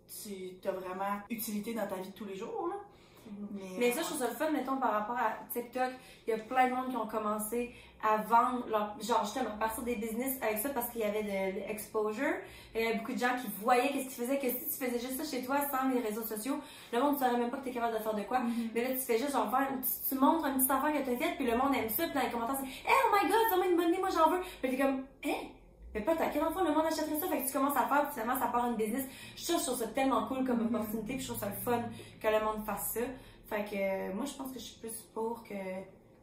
[0.06, 2.76] tu as vraiment utilité dans ta vie de tous les jours là.
[3.52, 5.90] Mais, Mais ça, je trouve ça le fun, mettons, par rapport à TikTok.
[6.26, 9.58] Il y a plein de monde qui ont commencé à vendre, leur, genre justement, à
[9.58, 12.34] partir des business avec ça parce qu'il y avait de l'exposure.
[12.74, 14.98] Il y avait beaucoup de gens qui voyaient qu'est-ce qu'ils faisaient, que si tu faisais
[14.98, 16.60] juste ça chez toi sans les réseaux sociaux,
[16.92, 18.40] le monde ne saurait même pas que tu es capable de faire de quoi.
[18.40, 18.70] Mhm.
[18.74, 19.50] Mais là, tu fais juste genre
[20.08, 22.14] tu montres une petite affaire que tu as faite, puis le monde aime ça, puis
[22.14, 24.40] dans les commentaires, c'est Hey, oh my god, vraiment une bonne idée, moi j'en veux.
[24.60, 25.50] Puis t'es comme, Hey,
[25.94, 26.62] mais pas à quel enfant?
[26.64, 28.76] Le monde achèterait ça, fait que tu commences à faire, puis finalement ça part une
[28.76, 29.04] business.
[29.36, 30.74] Je trouve, je trouve ça tellement cool comme Mhm.
[30.74, 31.82] opportunité, puis je trouve ça le fun
[32.20, 33.00] que le monde fasse ça.
[33.48, 35.54] Fait que euh, moi, je pense que je suis plus pour que,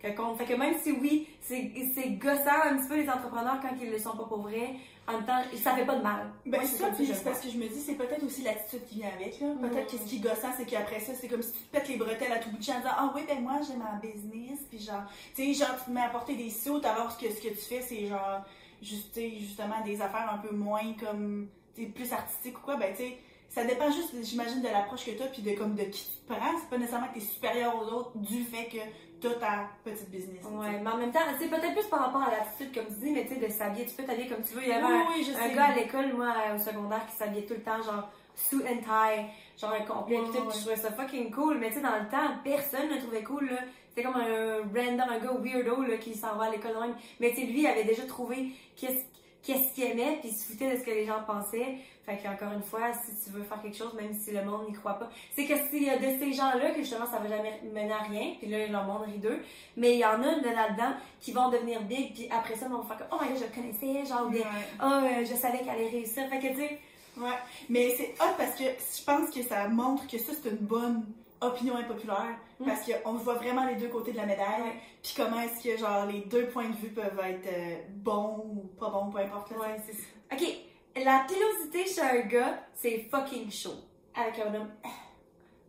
[0.02, 0.38] que contre.
[0.40, 4.00] Fait que même si oui, c'est gossant un petit peu les entrepreneurs quand ils le
[4.00, 4.72] sont pas pour vrai,
[5.08, 6.32] en même temps, ça fait pas de mal.
[6.46, 9.10] Ben, c'est ça, puis parce que je me dis, c'est peut-être aussi l'attitude qui vient
[9.16, 9.40] avec.
[9.40, 9.48] là.
[9.62, 10.00] Peut-être Mhm.
[10.00, 11.98] que ce qui est gossant, c'est qu'après ça, c'est comme si tu te pètes les
[11.98, 14.60] bretelles à tout bout de champ en disant Ah oui, ben moi, j'ai ma business.
[14.70, 15.04] Puis genre,
[15.36, 17.56] tu sais, genre, tu te mets à porter des sauts alors que ce que tu
[17.56, 18.42] fais, c'est genre,
[18.82, 21.48] juste, justement, des affaires un peu moins comme,
[21.96, 22.76] plus artistiques ou quoi.
[22.78, 23.18] Ben, tu sais,
[23.50, 26.20] ça dépend juste, j'imagine, de l'approche que tu as puis de, comme, de qui tu
[26.28, 26.58] te prends.
[26.60, 28.78] C'est pas nécessairement que tu es supérieur aux autres du fait que
[29.20, 30.44] tu as ta petite business.
[30.46, 33.12] Ouais, mais en même temps, c'est peut-être plus par rapport à l'attitude, comme tu dis,
[33.12, 34.64] mais tu sais, de s'habiller, tu peux t'habiller comme tu veux.
[34.64, 35.56] Il y avait Oui, un, oui, je un sais.
[35.56, 39.26] gars à l'école, moi, au secondaire, qui s'habillait tout le temps, genre, suit and tie,
[39.60, 40.48] genre un complet, pis tout, ouais.
[40.52, 41.58] pis je trouvais ça fucking cool.
[41.60, 43.58] Mais tu sais, dans le temps, personne ne trouvait cool, là.
[43.94, 46.96] C'était comme un random, un gars weirdo, là, qui s'en va à l'école même.
[47.20, 49.04] Mais tu sais, lui, il avait déjà trouvé qu'est-ce
[49.44, 51.78] qu'est-ce qu'il aimait, puis il se foutait de ce que les gens pensaient.
[52.06, 54.74] Fait qu'encore une fois, si tu veux faire quelque chose, même si le monde n'y
[54.74, 57.60] croit pas, c'est que s'il y a de ces gens-là que justement ça va jamais
[57.64, 59.40] mener à rien, puis là, leur monde rit d'eux,
[59.78, 62.72] mais il y en a de là-dedans qui vont devenir big, puis après ça, ils
[62.72, 64.44] vont faire comme, oh my god, je le connaissais, genre, Ouais.
[64.80, 66.30] oh, euh, je savais qu'elle allait réussir.
[66.30, 66.80] Fait que, tu sais,
[67.18, 67.28] Ouais,
[67.68, 71.04] mais c'est hot parce que je pense que ça montre que ça, c'est une bonne
[71.42, 72.38] opinion impopulaire.
[72.62, 72.66] Mm.
[72.66, 74.74] Parce qu'on voit vraiment les deux côtés de la médaille.
[75.02, 78.70] Puis comment est-ce que, genre, les deux points de vue peuvent être euh, bons ou
[78.80, 79.52] pas bons, peu importe.
[79.52, 80.04] Là, ouais, c'est ça.
[80.32, 83.76] Ok, la pilosité chez un gars, c'est fucking chaud.
[84.14, 84.90] Avec un homme, ah,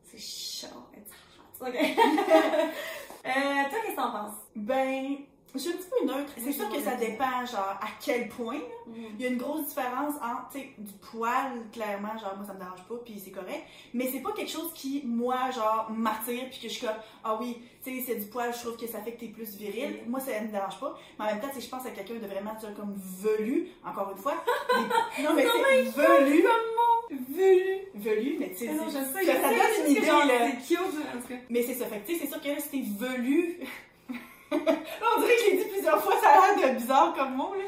[0.05, 1.11] c'est chaud, it's
[1.61, 1.67] hot.
[1.67, 1.75] Ok.
[1.77, 1.91] euh,
[3.25, 4.35] toi, qu'est-ce que t'en penses?
[4.55, 5.17] Ben,
[5.55, 6.33] je suis un petit peu neutre.
[6.39, 8.59] C'est sûr que ça dépend, genre, à quel point.
[9.19, 12.55] Il y a une grosse différence entre, tu sais, du poil, clairement, genre, moi, ça
[12.55, 13.63] me dérange pas, puis c'est correct.
[13.95, 17.39] Mais c'est pas quelque chose qui, moi, genre, m'attire, puis que je suis comme, ah
[17.41, 19.99] oui, tu sais, c'est du poil, je trouve que ça fait que t'es plus viril.
[20.07, 20.99] Moi, ça me dérange pas.
[21.19, 23.69] Mais en même temps, sais, je pense à quelqu'un de vraiment, tu vois, comme velu,
[23.85, 24.35] encore une fois.
[25.17, 26.45] Des- Non, mais c'est velu.
[27.11, 27.79] Velu.
[27.95, 28.73] Velu, mais tu sais, sais,
[29.27, 30.35] ça, donne une idée, genre, là.
[30.51, 31.35] C'est cute, en tout cas.
[31.51, 33.59] Mais c'est ça, fait que tu sais, c'est sûr que là, c'était velu.
[34.53, 34.73] Là,
[35.17, 37.55] on dirait que je l'ai dit plusieurs fois, ça a l'air de bizarre comme mot,
[37.55, 37.65] là.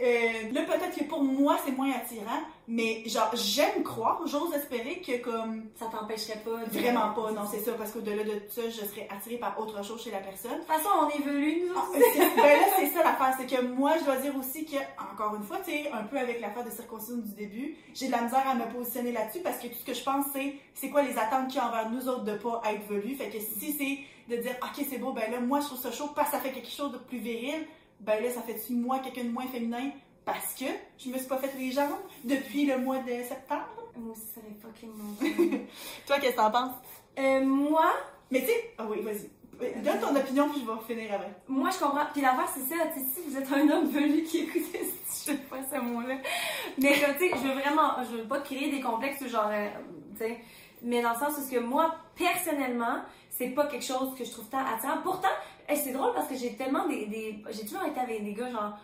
[0.00, 5.00] Euh, là, peut-être que pour moi, c'est moins attirant, mais genre, j'aime croire, j'ose espérer
[5.00, 5.66] que comme.
[5.78, 6.78] Ça t'empêcherait pas de...
[6.78, 10.02] Vraiment pas, non, c'est ça, parce qu'au-delà de ça, je serais attirée par autre chose
[10.02, 10.52] chez la personne.
[10.52, 13.62] De toute façon, on est velu, nous Ah, ben là, c'est ça l'affaire, c'est que
[13.62, 16.64] moi, je dois dire aussi que, encore une fois, tu sais, un peu avec l'affaire
[16.64, 19.78] de circoncision du début, j'ai de la misère à me positionner là-dessus parce que tout
[19.78, 22.24] ce que je pense, c'est c'est quoi les attentes qu'il y a envers nous autres
[22.24, 23.14] de pas être velus.
[23.14, 25.90] Fait que si c'est de dire, ok, c'est beau, ben là, moi, je trouve ça
[25.90, 27.66] chaud parce que ça fait quelque chose de plus viril,
[28.00, 29.90] ben là, ça fait-tu moi quelqu'un de moins féminin?
[30.24, 30.66] Parce que
[30.98, 31.90] je me suis pas fait les jambes
[32.24, 33.66] depuis le mois de septembre?
[33.96, 35.56] Moi aussi, ça fait fucking longtemps.
[36.06, 36.74] Toi, qu'est-ce que t'en penses?
[37.18, 37.92] euh, moi,
[38.30, 39.28] Mais tu sais, ah oui, vas-y.
[39.82, 41.28] Donne ton opinion, puis je vais finir avec.
[41.46, 42.06] moi, je comprends.
[42.12, 45.12] Puis l'affaire, c'est ça, tu sais, si vous êtes un homme velu qui écoute, je
[45.12, 46.16] sais pas ce mot-là.
[46.78, 49.68] Mais comme, tu sais, je veux vraiment, je veux pas créer des complexes genre, euh,
[50.12, 50.40] tu sais,
[50.82, 53.02] mais dans le sens où que moi, personnellement,
[53.42, 54.98] c'est pas quelque chose que je trouve tant attirant.
[55.02, 55.28] Pourtant,
[55.68, 58.50] hey, c'est drôle parce que j'ai tellement des, des j'ai toujours été avec des gars
[58.50, 58.78] genre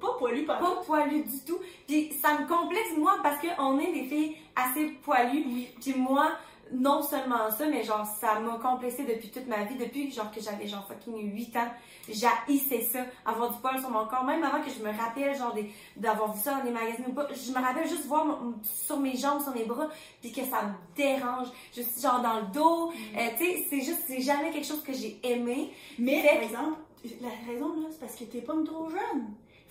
[0.00, 1.58] Pas poilu, par pas poilus du tout.
[1.86, 5.44] Puis ça me complexe moi parce que on est des filles assez poilues.
[5.46, 5.68] Oui.
[5.80, 6.32] Puis moi,
[6.72, 10.40] non seulement ça, mais genre, ça m'a complexé depuis toute ma vie, depuis genre que
[10.40, 11.68] j'avais genre fucking 8 ans.
[12.08, 15.54] J'haïssais ça, avoir du poil sur mon corps, même avant que je me rappelle genre
[15.96, 17.26] d'avoir vu ça dans des magazines ou pas.
[17.32, 19.88] Je me rappelle juste voir mon- sur mes jambes, sur mes bras,
[20.20, 21.48] puis que ça me dérange.
[21.76, 24.82] Je suis genre dans le dos, euh, tu sais, c'est juste, c'est jamais quelque chose
[24.82, 25.72] que j'ai aimé.
[25.98, 26.78] Mais, Fait- par exemple,
[27.20, 29.28] la raison, là, c'est parce que t'es pas trop jeune.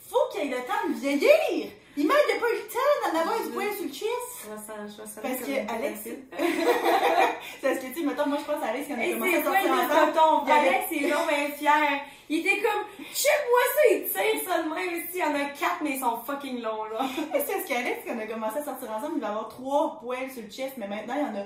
[0.10, 1.68] Faut qu'il ait le temps de vieillir!
[2.00, 4.28] Il m'a pas eu le temps d'en avoir du poil sur le chest!
[4.44, 5.22] Je vois ça, je vois ça.
[5.22, 6.08] Parce que une Alex-
[7.62, 9.44] parce que, tu sais, mettons, moi, je pense à Alex quand on a commencé à
[9.44, 10.12] sortir le ensemble.
[10.46, 12.02] il Alex, c'est long, mais fier.
[12.30, 15.04] Il était comme, check-moi ça, il tire ça de même.
[15.14, 17.00] Il y en a quatre, mais ils sont fucking longs, là.
[17.34, 20.30] C'est parce qu'Alex, quand on a commencé à sortir ensemble, il va avoir trois poils
[20.30, 21.46] sur le chest, mais maintenant, il y en a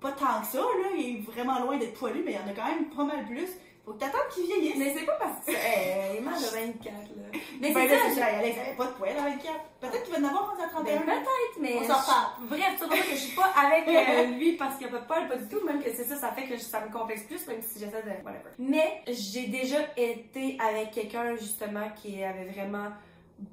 [0.00, 0.88] pas tant que ça, là.
[0.96, 3.26] Il est vraiment loin d'être poilu, mais il y en a quand même pas mal
[3.26, 3.48] plus.
[3.84, 4.76] Faut que t'attendes qu'il vieillisse.
[4.76, 5.50] Mais c'est pas parce que.
[5.50, 7.38] Eh, il est mal de 24, là.
[7.60, 8.26] Mais Ben c'est ça.
[8.26, 9.54] Alex avait pas de poils à 24.
[9.80, 11.00] Peut-être qu'il va en avoir rendu à Ben, 31.
[11.00, 11.74] peut-être, mais.
[11.80, 12.32] On s'en reparle.
[12.42, 15.00] je- Bref, tu vois que je suis pas avec euh, lui parce qu'il a pas
[15.00, 15.64] de poil, pas du tout.
[15.66, 18.08] Même que c'est ça, ça fait que ça me complexe plus, même si j'essaie de.
[18.24, 18.50] Whatever.
[18.58, 22.88] Mais j'ai déjà été avec quelqu'un, justement, qui avait vraiment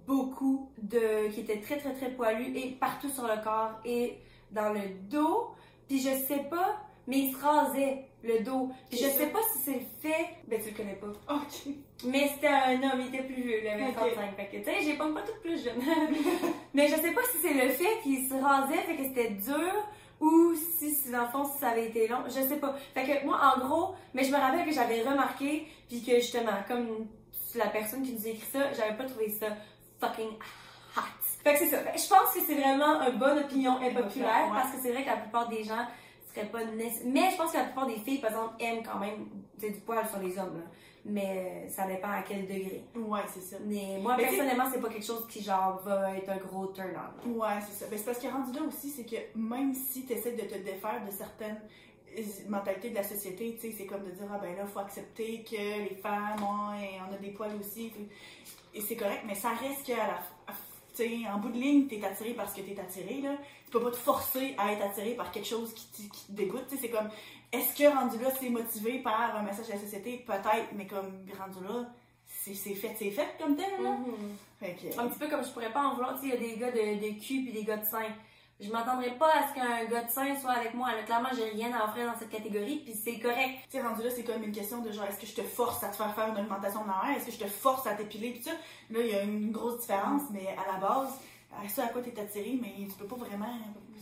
[0.07, 1.29] beaucoup de.
[1.29, 4.17] qui était très, très, très poilu et partout sur le corps et
[4.51, 5.51] dans le dos.
[5.87, 8.69] Puis je sais pas, mais il se rasait le dos.
[8.89, 10.25] Puis je sais pas si c'est le fait.
[10.47, 11.33] Ben, tu le connais pas.
[11.33, 11.73] Ok.
[12.05, 13.95] Mais c'était un homme, il était plus vieux, il avait Ok.
[13.95, 14.35] 35.
[14.35, 15.81] Fait que, tu sais, j'ai pas, pas toute plus jeune.
[16.73, 19.73] mais je sais pas si c'est le fait qu'il se rasait, fait que c'était dur,
[20.21, 22.23] ou si, si, dans le fond, si ça avait été long.
[22.25, 22.75] Je sais pas.
[22.93, 26.51] Fait que moi, en gros, mais je me rappelle que j'avais remarqué, puis que justement,
[26.67, 27.07] comme
[27.55, 29.47] la personne qui nous a écrit ça, j'avais pas trouvé ça
[29.99, 30.29] fucking
[30.97, 31.01] hot.
[31.43, 31.77] Fait que c'est ça.
[31.79, 34.53] Fait que je pense que c'est vraiment une bonne opinion impopulaire, Ouais.
[34.53, 35.85] parce que c'est vrai que la plupart des gens
[36.39, 37.07] seraient pas nécessaires.
[37.07, 40.07] Mais je pense que la plupart des filles, par exemple, aiment quand même du poil
[40.07, 40.65] sur les hommes, là.
[41.05, 42.83] Mais euh, ça dépend à quel degré.
[42.93, 43.55] Ouais, c'est ça.
[43.65, 47.29] Mais moi, Mais personnellement, c'est pas quelque chose qui, genre, va être un gros turn-on.
[47.29, 47.89] Ouais, c'est ça.
[47.89, 50.57] Ben, c'est parce que rendu là aussi, c'est que même si tu essaies de te
[50.57, 51.61] défaire de certaines
[52.17, 54.79] euh, mentalités de la société, tu sais, c'est comme de dire, ah ben là, faut
[54.79, 57.93] accepter que les femmes, ouais, on a des poils aussi,
[58.73, 60.19] et c'est correct, mais ça reste qu'à la
[60.95, 63.37] tu sais, en bout de ligne, t'es attiré parce que t'es attiré, là.
[63.69, 66.31] Tu peux pas te forcer à être attiré par quelque chose qui, te- qui te
[66.31, 67.07] dégoûte, c'est comme,
[67.51, 70.23] est-ce que rendu là, c'est motivé par un message de la société?
[70.25, 71.85] Peut-être, mais comme rendu là,
[72.25, 73.91] c'est fait, c'est fait comme tel, là.
[74.59, 76.45] Fait que- Un petit peu comme je pourrais pas en vouloir, tu sais, il y
[76.45, 78.05] a des gars de, de cul puis des gars de sein.
[78.59, 80.89] Je m'attendrais pas à ce qu'un gars de sein soit avec moi.
[80.93, 83.59] Là, clairement, j'ai rien à offrir dans cette catégorie, puis c'est correct.
[83.71, 85.81] Tu sais, rendu là, c'est comme une question de genre, est-ce que je te force
[85.83, 87.15] à te faire faire une augmentation de?
[87.17, 88.31] Est-ce que je te force à t'épiler?
[88.31, 88.51] Puis ça,
[88.89, 91.09] là, il y a une grosse différence, mais à la base,
[91.51, 93.47] à ça à quoi t'es attiré, mais tu peux pas vraiment,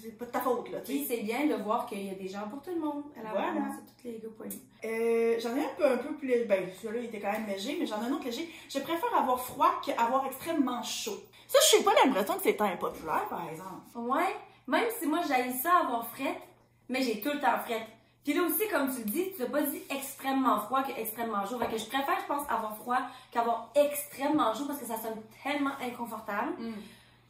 [0.02, 2.14] c'est pas de ta faute, là, tu Puis c'est bien de voir qu'il y a
[2.16, 3.04] des gens pour tout le monde.
[3.20, 3.52] À la Voilà.
[3.72, 4.54] c'est tous les gars poilus.
[4.84, 7.78] Euh, j'en ai un peu, un peu plus, ben, celui-là, il était quand même léger,
[7.80, 8.50] mais j'en ai un autre léger.
[8.70, 11.20] Je préfère avoir froid qu'avoir extrêmement chaud.
[11.48, 13.82] Ça, je sais pas l'impression que c'est impopulaire, par exemple.
[13.96, 14.36] Ouais,
[14.68, 16.42] même si moi j'aille ça avoir frette,
[16.90, 17.88] mais j'ai tout le temps frette.
[18.24, 21.46] Puis là aussi, comme tu le dis, tu n'as pas dit extrêmement froid que extrêmement
[21.46, 21.58] chaud.
[21.60, 22.98] Fait que je préfère, je pense, avoir froid
[23.32, 26.52] qu'avoir extrêmement chaud parce que ça sonne tellement inconfortable.
[26.60, 26.66] Là,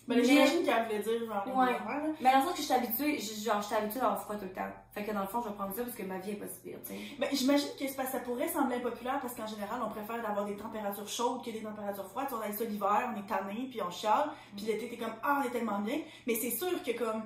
[0.07, 1.75] Mais- j'imagine qu'elle voulait dire, genre, Ouais.
[2.21, 4.35] Mais dans le sens que je suis habituée, je- genre, je suis habituée d'avoir froid
[4.35, 4.69] tout le temps.
[4.93, 6.47] Fait que dans le fond, je vais prendre ça parce que ma vie est pas
[6.47, 6.99] si pire, tu sais.
[7.19, 10.21] Ben, j'imagine que c'est parce que ça pourrait sembler impopulaire parce qu'en général, on préfère
[10.21, 12.27] d'avoir des températures chaudes que des températures froides.
[12.31, 15.41] On a ça l'hiver, on est tanné, puis on chiale, puis l'été, t'es comme Ah,
[15.43, 15.99] on est tellement bien.
[16.25, 17.23] Mais c'est sûr que, comme,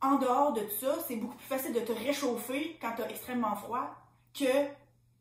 [0.00, 3.56] en dehors de tout ça, c'est beaucoup plus facile de te réchauffer quand t'as extrêmement
[3.56, 3.90] froid
[4.38, 4.44] que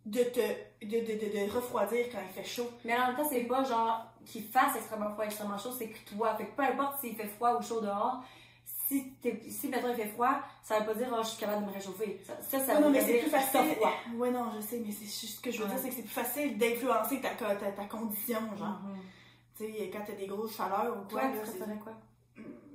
[0.06, 0.40] de te
[0.86, 2.70] de, de, de, de refroidir quand il fait chaud.
[2.84, 6.10] Mais en même temps, c'est pas genre qu'il fasse extrêmement froid, extrêmement chaud, c'est que
[6.16, 6.36] toi.
[6.36, 8.24] Fait que peu importe s'il fait froid ou chaud dehors,
[8.88, 9.14] si,
[9.50, 11.74] si mettons il fait froid, ça veut pas dire oh, je suis capable de me
[11.74, 12.22] réchauffer.
[12.26, 13.76] Ça, ça, ça Ouais, non, mais c'est plus facile.
[13.76, 13.94] froid.
[14.16, 15.72] Ouais, non, je sais, mais c'est juste ce que je veux Ouais.
[15.72, 18.80] dire, c'est que c'est plus facile d'influencer ta, ta, ta condition, genre.
[18.84, 19.00] Mhm.
[19.58, 21.94] Tu sais, quand t'as des grosses chaleurs ou quoi, Toi, là, tu préférais quoi?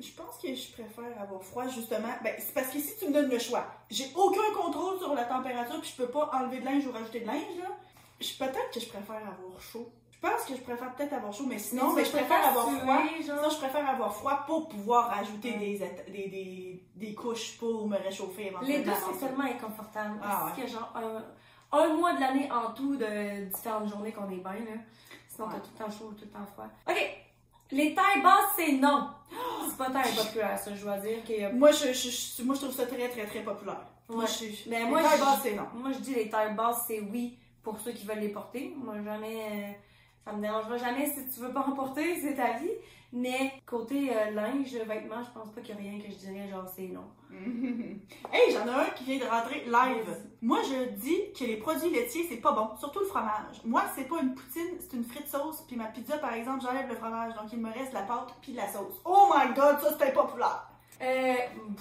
[0.01, 2.09] Je pense que je préfère avoir froid, justement.
[2.25, 5.25] Ben, c'est parce que si tu me donnes le choix, j'ai aucun contrôle sur la
[5.25, 7.69] température, puis je peux pas enlever de linge ou rajouter de linge, là.
[8.39, 9.93] Peut-être que je préfère avoir chaud.
[10.23, 12.99] Je pense que je préfère peut-être avoir chaud, mais sinon, Mais je préfère avoir froid.
[13.23, 15.59] Sinon, je préfère avoir froid pour pouvoir rajouter Ouais.
[15.59, 15.79] des,
[16.13, 20.21] des, des, des couches pour me réchauffer Les deux sont tellement inconfortables.
[20.23, 20.93] Ah Est-ce que genre
[21.73, 24.81] un, mois de l'année en tout de différentes journées qu'on est bien là.
[25.29, 26.67] Sinon t'as tout le temps chaud ou tout le temps froid.
[26.89, 27.17] Ok.
[27.73, 29.09] Les tailles basses, c'est non.
[29.71, 31.19] C'est pas tant impopulaire, ça, je dois dire.
[31.47, 33.87] a- Moi, je, moi, je trouve ça très, très, très populaire.
[34.09, 34.65] Moi, je suis.
[34.69, 35.67] Mais les moi, tailles basses, c'est non.
[35.75, 38.75] Moi, je dis les tailles basses, c'est oui pour ceux qui veulent les porter.
[38.77, 39.79] Moi, jamais.
[40.31, 42.71] Ça me dérangera jamais si tu veux pas en porter, c'est ta vie.
[43.13, 46.47] Mais côté euh, linge, vêtements, je pense pas qu'il y a rien que je dirais
[46.49, 47.03] genre c'est non.
[48.33, 50.17] hey, j'en ai un qui vient de rentrer live.
[50.41, 53.63] Moi, je dis que les produits laitiers, c'est pas bon, surtout le fromage.
[53.65, 55.65] Moi, c'est pas une poutine, c'est une frite sauce.
[55.67, 58.53] Puis ma pizza, par exemple, j'enlève le fromage, donc il me reste la pâte puis
[58.53, 59.01] la sauce.
[59.05, 60.71] Oh my god, ça c'est impopulaire.
[61.03, 61.35] Euh,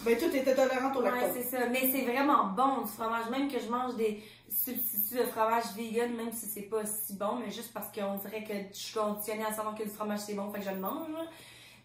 [0.06, 1.32] Ben, toi, t'étais tolérante au ouais, lactose.
[1.36, 1.68] c'est ça.
[1.68, 3.30] Mais c'est vraiment bon du fromage.
[3.30, 4.24] Même que je mange des
[4.76, 8.44] substituts de fromage vegan, même si c'est pas si bon, mais juste parce qu'on dirait
[8.44, 10.80] que je suis conditionnée à savoir que du fromage c'est bon, fait que je le
[10.80, 11.08] mange.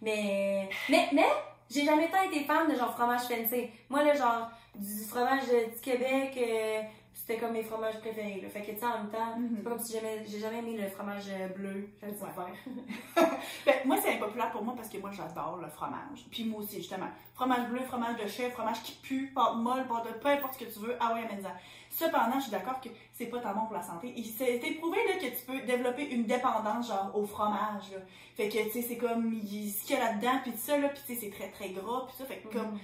[0.02, 1.26] Mais, mais, mais,
[1.70, 3.68] j'ai jamais tant été fan de genre fromage fancy.
[3.88, 6.82] Moi, là, genre, du fromage du Québec, euh,
[7.14, 8.40] c'était comme mes fromages préférés.
[8.42, 8.50] Là.
[8.50, 9.54] Fait que, tu sais, en même temps, Mhm.
[9.56, 9.96] c'est pas comme si
[10.28, 11.88] j'ai jamais aimé le fromage euh, bleu.
[12.00, 12.46] J'aime vert.
[13.66, 16.26] Ben, moi, c'est impopulaire pour moi parce que moi, j'adore le fromage.
[16.30, 17.08] Puis moi aussi, justement.
[17.34, 20.58] Fromage bleu, fromage de chèvre, fromage qui pue, pâte molle, pâte de peu importe ce
[20.64, 20.96] que tu veux.
[21.00, 21.52] Ah ouais, amène-en.
[21.96, 24.12] Cependant, je suis d'accord que c'est pas tellement pour la santé.
[24.16, 27.92] Il s'est prouvé là, que tu peux développer une dépendance, genre, au fromage.
[27.92, 27.98] là.
[28.36, 30.76] Fait que, tu sais, c'est comme il- ce qu'il y a là-dedans, puis tout ça,
[30.76, 32.24] là, puis tu sais, c'est très, très gras, puis ça.
[32.24, 32.78] Fait que, comme,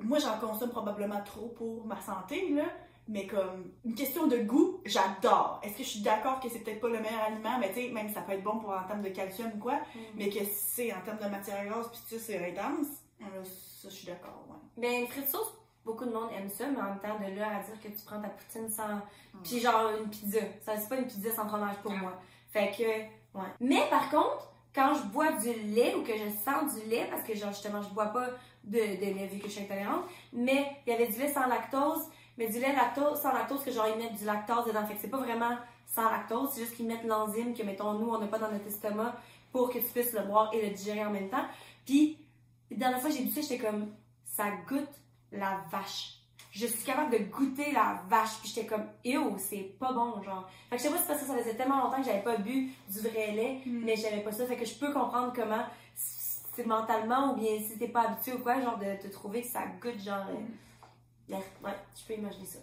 [0.00, 2.64] moi, j'en consomme probablement trop pour ma santé, là.
[3.08, 5.60] Mais comme, une question de goût, j'adore.
[5.62, 7.88] Est-ce que je suis d'accord que c'est peut-être pas le meilleur aliment, mais tu sais,
[7.90, 10.00] même ça peut être bon pour en termes de calcium ou quoi, Mhm.
[10.14, 12.86] mais que c'est en termes de matière grasse, puis ça, c'est intense,
[13.20, 14.56] euh, ça, je suis d'accord, ouais.
[14.78, 15.52] Ben, une frite sauce,
[15.84, 18.04] beaucoup de monde aime ça, mais en même temps, de là à dire que tu
[18.04, 19.00] prends ta poutine sans.
[19.42, 20.40] Puis genre une pizza.
[20.64, 22.12] Ça, c'est pas une pizza sans fromage pour moi.
[22.50, 23.48] Fait que, ouais.
[23.60, 27.22] Mais par contre, quand je bois du lait ou que je sens du lait, parce
[27.22, 28.28] que genre justement, je bois pas
[28.64, 31.46] de, de lait vu que je suis intolérante, mais il y avait du lait sans
[31.46, 34.86] lactose, mais du lait lactose, sans lactose, que genre ils mettent du lactose dedans.
[34.86, 38.08] Fait que c'est pas vraiment sans lactose, c'est juste qu'ils mettent l'enzyme que, mettons, nous,
[38.08, 39.14] on n'a pas dans notre estomac
[39.52, 41.44] pour que tu puisses le boire et le digérer en même temps.
[41.84, 42.18] Puis,
[42.70, 43.92] la dernière fois j'ai bu ça, j'étais comme,
[44.24, 44.88] ça goûte
[45.32, 46.18] la vache.
[46.50, 48.38] Je suis capable de goûter la vache.
[48.40, 50.48] Puis j'étais comme, ew, c'est pas bon, genre.
[50.70, 52.22] Fait que je sais pas si c'est parce que ça faisait tellement longtemps que j'avais
[52.22, 53.84] pas bu du vrai lait, Mm.
[53.84, 54.46] mais j'avais pas ça.
[54.46, 55.64] Fait que je peux comprendre comment,
[55.96, 59.48] c'est mentalement ou bien si t'es pas habitué ou quoi, genre de te trouver que
[59.48, 60.26] ça goûte, genre.
[60.30, 60.34] euh,
[61.28, 62.58] yeah, ouais, je peux imaginer ça.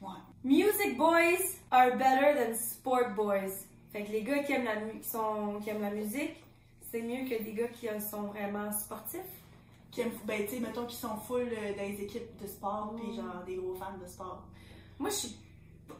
[0.00, 0.08] Ouais.
[0.42, 3.64] Music boys are better than sport boys.
[3.92, 6.42] Fait que les gars qui aiment la, qui sont, qui aiment la musique,
[6.90, 9.20] c'est mieux que des gars qui sont vraiment sportifs.
[9.96, 12.94] Qui aiment, ben, tu sais, mettons qu'ils sont full euh, dans les équipes de sport,
[12.96, 13.16] puis Mm.
[13.16, 14.42] genre des gros fans de sport.
[14.98, 15.36] Moi, je suis-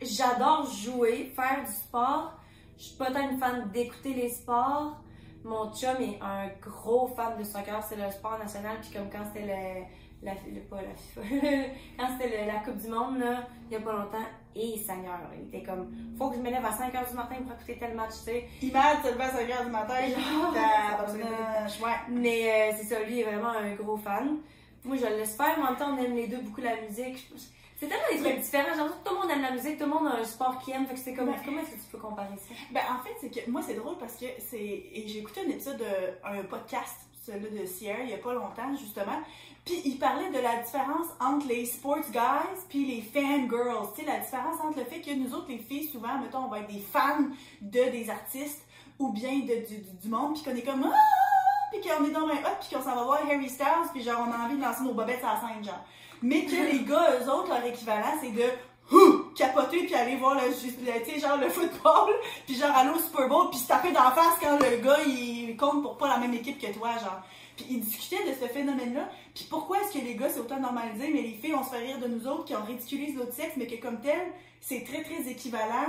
[0.03, 2.35] j'adore jouer, faire du sport.
[2.77, 4.99] Je suis pas tant une fan d'écouter les sports.
[5.45, 8.77] Mon chum est un gros fan de soccer, c'est le sport national.
[8.83, 11.21] Puis comme quand c'était le, la, le- pas la FIFA,
[11.99, 14.27] quand c'était le- la Coupe du Monde, là, il y a pas longtemps,
[14.57, 15.89] et Seigneur, il était comme,
[16.19, 18.49] faut que je me lève à 5h du matin pour écouter tel match, tu sais.
[18.63, 20.55] Imad se levait à 5h du matin, Genre.
[22.09, 24.39] Mais euh, c'est ça, lui est vraiment un gros fan.
[24.85, 26.81] Moi, je le laisse faire, mais en même temps, on aime les deux beaucoup la
[26.81, 27.29] musique.
[27.79, 28.73] C'est tellement des trucs différents.
[28.87, 30.87] Que tout le monde aime la musique, tout le monde a un sport qui aime.
[30.87, 32.55] Fait que c'est comme, comment est-ce que tu peux comparer ça?
[32.73, 34.57] Ben, en fait, c'est que moi, c'est drôle parce que c'est.
[34.59, 38.75] Et j'ai écouté un épisode d'un podcast, celui de Sierra, il y a pas longtemps,
[38.79, 39.21] justement.
[39.65, 43.89] Puis il parlait de la différence entre les sports guys puis les fan girls.
[43.95, 46.49] Tu sais, la différence entre le fait que nous autres, les filles, souvent, mettons, on
[46.49, 47.27] va être des fans
[47.61, 48.65] de des artistes
[48.99, 50.85] ou bien de, du, du, monde, puis qu'on est comme.
[50.85, 50.97] Ah!
[51.73, 54.25] Puis qu'on est dans un hop, puis qu'on s'en va voir Harry Styles, puis genre,
[54.27, 55.85] on a envie de lancer nos bobettes à la scène, genre.
[56.23, 58.45] Mais que les gars, eux autres, leur équivalent, c'est de!
[59.37, 62.15] Capoter puis aller voir le, le- genre le football
[62.47, 65.57] puis genre aller au Super Bowl puis se taper d'en face quand le gars il
[65.57, 67.21] compte pour pas la même équipe que toi genre
[67.57, 70.61] puis ils discutaient de ce phénomène là puis pourquoi est-ce que les gars c'est autant
[70.61, 73.35] normalisé mais les filles on se fait rire de nous autres qui on ridiculise l'autre
[73.35, 74.21] sexe mais que comme tel
[74.61, 75.87] c'est très très équivalent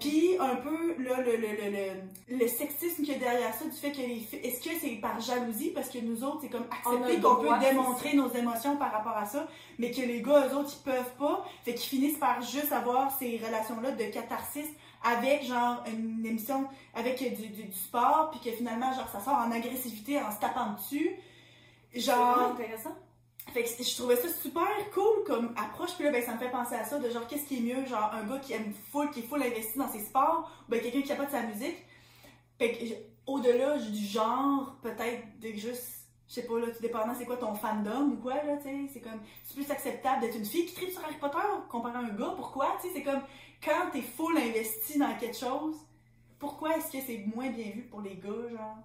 [0.00, 3.64] puis un peu là, le, le, le, le, le sexisme qu'il y a derrière ça,
[3.64, 4.40] du fait que les filles.
[4.44, 5.70] Est-ce que c'est par jalousie?
[5.70, 9.24] Parce que nous autres, c'est comme accepter qu'on peut démontrer nos émotions par rapport à
[9.24, 9.46] ça,
[9.78, 11.44] mais que les gars, eux autres, ils peuvent pas.
[11.64, 14.68] Fait qu'ils finissent par juste avoir ces relations-là de catharsis
[15.02, 19.34] avec genre une émission avec du, du, du sport, puis que finalement, genre, ça sort
[19.34, 21.10] en agressivité en se tapant dessus.
[21.92, 22.94] C'est Genre, intéressant.
[23.52, 25.94] fait que je trouvais ça super cool comme approche.
[25.94, 27.86] Puis là, ben, ça me fait penser à ça, de genre, qu'est-ce qui est mieux,
[27.86, 30.80] genre, un gars qui aime full, qui est full investi dans ses sports, ou ben,
[30.80, 31.76] quelqu'un qui a pas de sa musique.
[32.58, 32.84] Fait que,
[33.26, 37.54] au-delà du genre, peut-être de juste, je sais pas, là, tout dépendant, c'est quoi ton
[37.54, 40.74] fandom ou quoi, là, tu sais, c'est comme, c'est plus acceptable d'être une fille qui
[40.74, 41.38] tripe sur Harry Potter
[41.70, 43.22] comparé à un gars, pourquoi, tu sais, c'est comme,
[43.64, 45.76] quand t'es full investi dans quelque chose,
[46.38, 48.76] pourquoi est-ce que c'est moins bien vu pour les gars, genre?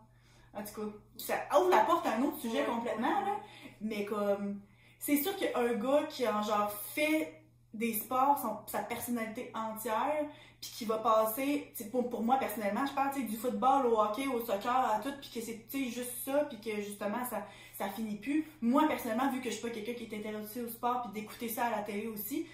[0.56, 3.26] En tout cas, ça ouvre la porte à un autre sujet Ouais, complètement, ouais.
[3.26, 3.36] là.
[3.82, 4.60] Mais comme,
[5.00, 7.42] c'est sûr qu'un gars qui a genre fait
[7.74, 10.26] des sports, son- sa personnalité entière,
[10.62, 14.00] puis qui va passer, pour, pour moi personnellement, je parle tu sais, du football au
[14.00, 17.26] hockey, au soccer, à tout, puis que c'est tu sais, juste ça, puis que justement
[17.30, 17.46] ça,
[17.78, 18.46] ça finit plus.
[18.62, 21.50] Moi personnellement, vu que je suis pas quelqu'un qui est intéressé au sport, puis d'écouter
[21.50, 22.46] ça à la télé aussi,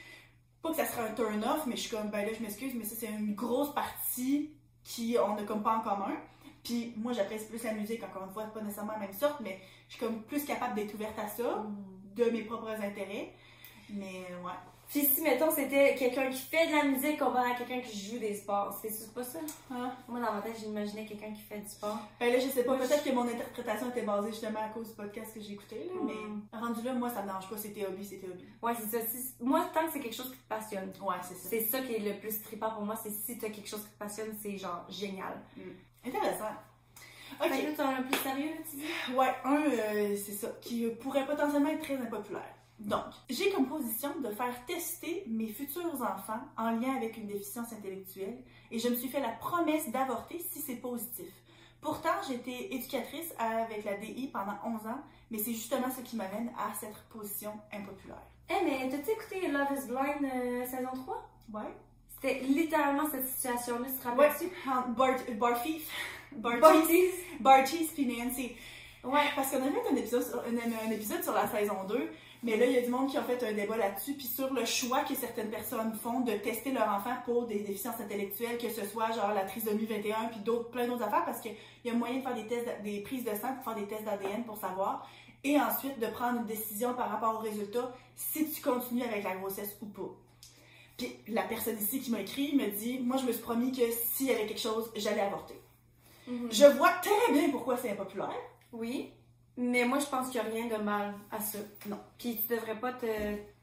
[0.61, 2.83] pas que ça serait un turn-off, mais je suis comme, ben là, je m'excuse, mais
[2.83, 4.51] ça c'est une grosse partie
[4.83, 6.15] qui on a comme pas en commun.
[6.63, 9.59] Puis moi j'apprécie plus la musique, encore une fois, pas nécessairement la même sorte, mais
[9.87, 11.65] je suis comme plus capable d'être ouverte à ça,
[12.15, 13.33] de mes propres intérêts.
[13.89, 14.51] Mais ouais.
[14.89, 18.17] Puis si, mettons, c'était quelqu'un qui fait de la musique comparé à quelqu'un qui joue
[18.17, 19.37] des sports, c'est pas ça?
[19.69, 19.91] Ah.
[20.07, 21.95] Moi, dans ma tête, j'imaginais quelqu'un qui fait du sport.
[22.19, 24.95] Ben là, je sais pas, peut-être que mon interprétation était basée justement à cause du
[24.95, 26.41] podcast que j'ai écouté, là, Mm.
[26.51, 28.45] mais rendu là, moi, ça me dérange pas, c'était hobby, c'était hobby.
[28.63, 29.05] Ouais, c'est ça.
[29.05, 31.49] Si- moi, tant que c'est quelque chose qui te passionne, Ouais, c'est ça.
[31.49, 33.91] c'est ça qui est le plus trippant pour moi, c'est si t'as quelque chose qui
[33.91, 35.39] te passionne, c'est genre génial.
[36.03, 36.45] Intéressant.
[37.39, 37.51] Fait Ok.
[37.61, 39.15] que là, t'as un plus sérieux, là, tu dis?
[39.15, 42.55] Ouais, un, euh, c'est ça, qui pourrait potentiellement être très impopulaire.
[42.79, 47.73] Donc, j'ai comme position de faire tester mes futurs enfants en lien avec une déficience
[47.73, 48.37] intellectuelle
[48.71, 51.27] et je me suis fait la promesse d'avorter si c'est positif.
[51.81, 55.01] Pourtant, j'étais éducatrice avec la DI pendant 11 ans,
[55.31, 58.23] mais c'est justement ce qui m'amène à cette position impopulaire.
[58.49, 61.29] Eh, mais t'as-tu écouté Love is Blind euh, saison 3?
[61.53, 61.69] Ouais.
[62.15, 64.95] C'était littéralement cette situation-là, tu te Ouais, rappelles-tu?
[64.95, 65.81] Bart, Barfy,
[66.33, 67.11] Barty, Barties.
[67.39, 68.55] Barty's puis Nancy.
[69.03, 69.27] Ouais.
[69.35, 72.09] Parce qu'on a fait un épisode, sur, un, un épisode sur la saison 2,
[72.43, 74.53] mais là, il y a du monde qui a fait un débat là-dessus, puis sur
[74.53, 78.69] le choix que certaines personnes font de tester leur enfant pour des déficiences intellectuelles, que
[78.69, 81.93] ce soit genre la trisomie 21, puis d'autres, plein d'autres affaires, parce qu'il y a
[81.93, 84.43] moyen de faire des tests, d'a- des prises de sang pour faire des tests d'ADN
[84.45, 85.07] pour savoir,
[85.43, 89.35] et ensuite de prendre une décision par rapport au résultat, si tu continues avec la
[89.35, 90.09] grossesse ou pas.
[90.97, 93.83] Puis la personne ici qui m'a écrit me dit, moi je me suis promis que
[93.91, 95.55] s'il y avait quelque chose, j'allais avorter.
[96.27, 96.49] Mhm.
[96.51, 98.33] Je vois très bien pourquoi c'est impopulaire.
[98.73, 99.11] Oui,
[99.59, 101.59] mais moi je pense qu'il n'y a rien de mal à ça.
[101.87, 101.99] Non.
[102.17, 103.05] Puis tu devrais pas te,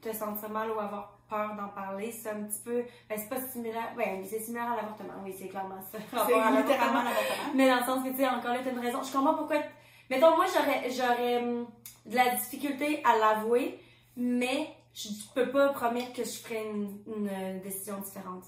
[0.00, 2.12] te sentir mal ou avoir peur d'en parler.
[2.12, 2.84] C'est un petit peu.
[3.08, 3.92] Ben, c'est pas similaire.
[3.96, 5.14] Ben, c'est similaire à l'avortement.
[5.24, 5.98] Oui, c'est clairement ça.
[6.10, 6.16] C'est
[6.56, 7.52] littéralement l'avortement.
[7.54, 9.02] Mais dans le sens que, tu sais, encore là, t'as une raison.
[9.02, 9.62] Je comprends pourquoi.
[10.10, 11.66] Mettons, moi, j'aurais, j'aurais hum,
[12.04, 13.80] de la difficulté à l'avouer,
[14.16, 18.44] mais je peux pas promettre que je ferais une, une, décision différente.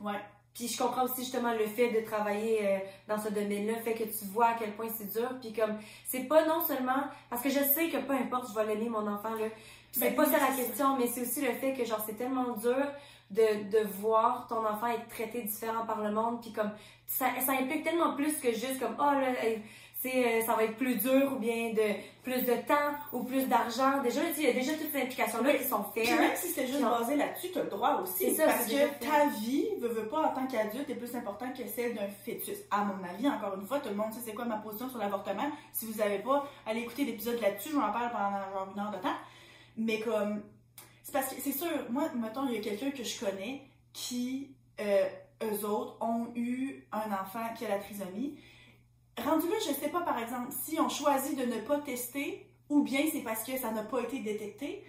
[0.00, 0.20] Ouais.
[0.54, 2.78] Puis je comprends aussi justement le fait de travailler euh,
[3.08, 5.30] dans ce domaine-là, fait que tu vois à quel point c'est dur.
[5.40, 7.04] Puis comme, c'est pas non seulement.
[7.28, 9.48] Parce que je sais que peu importe, je vais l'aimer, mon enfant, là.
[9.92, 12.16] Puis c'est Ben, pas ça la question, mais c'est aussi le fait que, genre, c'est
[12.16, 12.86] tellement dur
[13.30, 16.40] de, de voir ton enfant être traité différent par le monde.
[16.40, 16.70] Puis comme,
[17.06, 19.32] ça, ça implique tellement plus que juste comme, oh là,
[20.04, 23.46] euh, c'est, ça va être plus dur ou bien de plus de temps ou plus
[23.48, 24.02] d'argent.
[24.02, 25.58] Déjà, tu il y a déjà toutes ces implications-là Oui.
[25.58, 26.18] qui sont Puis faites.
[26.18, 28.26] même si c'était juste basé là-dessus, t'as le droit aussi.
[28.30, 31.14] C'est ça, parce c'est que ta vie, veut, veut pas, en tant qu'adulte, est plus
[31.14, 32.58] importante que celle d'un fœtus.
[32.70, 34.98] À mon avis, encore une fois, tout le monde sait c'est quoi ma position sur
[34.98, 35.50] l'avortement.
[35.72, 38.80] Si vous avez pas, allez écouter l'épisode là-dessus, je vais en parle pendant genre une
[38.80, 39.16] heure de temps.
[39.76, 40.42] Mais comme,
[41.02, 44.50] c'est parce que c'est sûr, moi, mettons, il y a quelqu'un que je connais qui,
[44.80, 45.06] euh,
[45.42, 48.38] eux autres, ont eu un enfant qui a la trisomie.
[49.38, 53.20] Je sais pas, par exemple, si on choisit de ne pas tester, ou bien c'est
[53.20, 54.84] parce que ça n'a pas été détecté.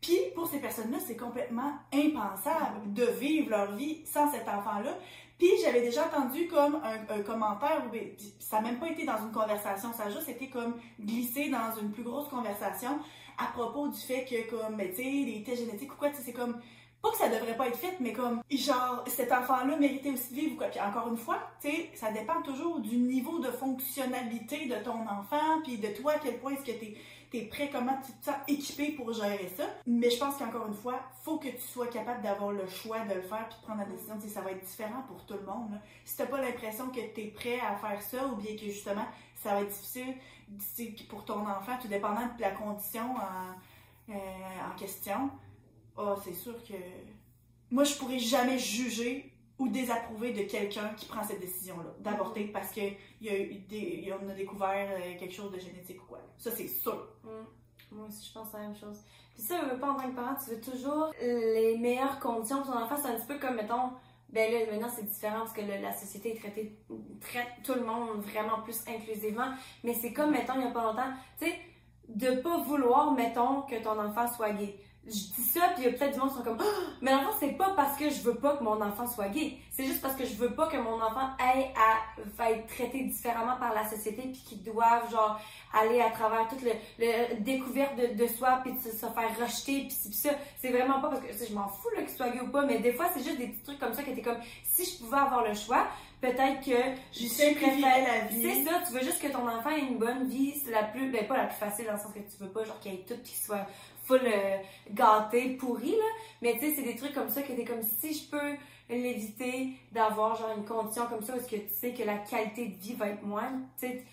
[0.00, 4.98] Puis, pour ces personnes-là, c'est complètement impensable de vivre leur vie sans cet enfant-là.
[5.38, 9.18] Puis, j'avais déjà entendu comme un, commentaire, où ben, ça n'a même pas été dans
[9.18, 12.98] une conversation, ça a juste été comme glissé dans une plus grosse conversation
[13.38, 16.32] à propos du fait que, comme, ben, tu sais, les tests génétiques ou quoi, c'est
[16.32, 16.60] comme,
[17.06, 20.40] pas que ça devrait pas être fait, mais comme, genre, cet enfant-là méritait aussi de
[20.40, 20.66] vivre quoi.
[20.68, 25.02] Puis encore une fois, tu sais, ça dépend toujours du niveau de fonctionnalité de ton
[25.08, 26.94] enfant, puis de toi, à quel point est-ce que t'es
[27.30, 29.64] t'es prêt, comment tu te sens équipé pour gérer ça.
[29.84, 33.14] Mais je pense qu'encore une fois, faut que tu sois capable d'avoir le choix de
[33.14, 34.14] le faire puis de prendre la décision.
[34.16, 35.72] Tu sais, ça va être différent pour tout le monde.
[35.72, 35.78] là.
[36.04, 39.06] Si t'as pas l'impression que tu es prêt à faire ça ou bien que justement
[39.34, 40.14] ça va être difficile
[41.08, 44.14] pour ton enfant, tout dépendant de la condition en, euh,
[44.70, 45.30] en question,
[45.98, 46.74] ah, c'est sûr que
[47.70, 52.70] moi je pourrais jamais juger ou désapprouver de quelqu'un qui prend cette décision-là, d'avorter parce
[52.72, 52.80] que
[53.20, 56.20] il y a eu des, on a découvert euh, quelque chose de génétique ou quoi.
[56.36, 57.08] Ça, c'est sûr.
[57.24, 57.28] Mm.
[57.92, 58.98] Moi aussi, je pense à la même chose.
[59.32, 62.72] Puis ça, veux pas en tant que parent, tu veux toujours les meilleures conditions pour
[62.74, 62.96] ton enfant.
[63.00, 63.92] C'est un petit peu comme, mettons,
[64.28, 66.76] ben là, maintenant, c'est différent parce que le- la société est traitée,
[67.20, 69.52] traite tout le monde vraiment plus inclusivement.
[69.84, 71.54] Mais c'est comme, mettons, il y a pas longtemps, tu sais,
[72.08, 74.78] de pas vouloir, mettons, que ton enfant soit gay.
[75.06, 76.64] Je dis ça, puis il y a peut-être du monde qui sont comme, Ah!
[77.00, 79.56] mais en fait, c'est pas parce que je veux pas que mon enfant soit gay.
[79.70, 83.02] C'est juste parce que je veux pas que mon enfant ait à, va être traité
[83.04, 85.38] différemment par la société, puis qu'il doive, genre,
[85.72, 89.30] aller à travers toute le, le découverte de, de soi, puis de se, se faire
[89.40, 90.30] rejeter, puis ça.
[90.60, 92.80] C'est vraiment pas parce que je m'en fous là, qu'il soit gay ou pas, mais
[92.80, 95.18] des fois, c'est juste des petits trucs comme ça que t'es comme, si je pouvais
[95.18, 95.86] avoir le choix,
[96.20, 96.72] peut-être que
[97.12, 98.42] Je préfères- la vie.
[98.42, 101.12] C'est ça, tu veux juste que ton enfant ait une bonne vie, c'est la plus,
[101.12, 103.04] ben pas la plus facile dans le sens que tu veux pas, genre qu'il ait
[103.06, 103.66] tout, qu'il soit
[104.06, 104.56] full euh,
[104.90, 106.04] gâté, pourri, là.
[106.42, 108.56] Mais tu sais, c'est des trucs comme ça que t'es comme, si je peux
[108.88, 112.76] l'éviter d'avoir genre une condition comme ça, parce que tu sais que la qualité de
[112.76, 114.04] vie va être moindre, tu sais,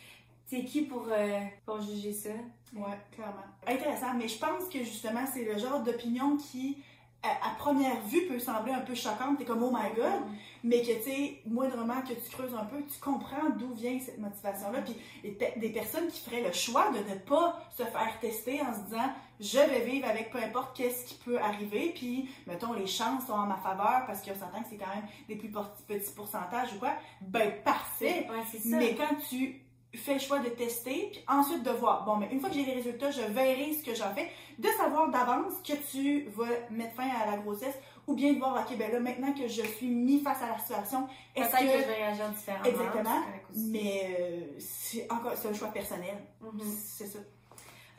[0.50, 2.30] t'es qui pour, euh, pour juger ça?
[2.76, 3.44] Ouais, clairement.
[3.68, 6.78] Intéressant, mais je pense que justement, c'est le genre d'opinion qui
[7.24, 10.22] à, à première vue peut sembler un peu choquante, t'es comme oh my god,
[10.64, 14.18] mais que tu sais, moindrement que tu creuses un peu, tu comprends d'où vient cette
[14.20, 14.82] motivation-là.
[14.82, 18.62] Puis des pe- des personnes qui feraient le choix de ne pas se faire tester
[18.62, 19.10] en se disant
[19.40, 23.34] je vais vivre avec peu importe qu'est-ce qui peut arriver, puis mettons les chances sont
[23.34, 25.50] en ma faveur parce qu'on s'entend que c'est quand même des plus
[25.88, 28.28] petits pourcentages ou quoi, ben parfait.
[28.30, 28.78] Ouais, c'est ça.
[28.78, 29.63] Mais quand tu
[30.00, 32.66] fais le choix de tester, puis ensuite de voir, bon, mais une fois que j'ai
[32.66, 36.96] les résultats, je verrai ce que j'en fais, de savoir d'avance que tu vas mettre
[36.96, 37.76] fin à la grossesse,
[38.08, 40.58] ou bien de voir, ok, ben là, maintenant que je suis mis face à la
[40.58, 41.58] situation, est-ce que...
[41.58, 41.64] que...
[41.64, 42.66] je vais réagir différemment.
[42.66, 43.24] Exactement.
[43.56, 46.18] Mais euh, c'est encore, c'est un choix personnel.
[46.42, 46.62] Mhm.
[46.64, 47.20] C'est ça.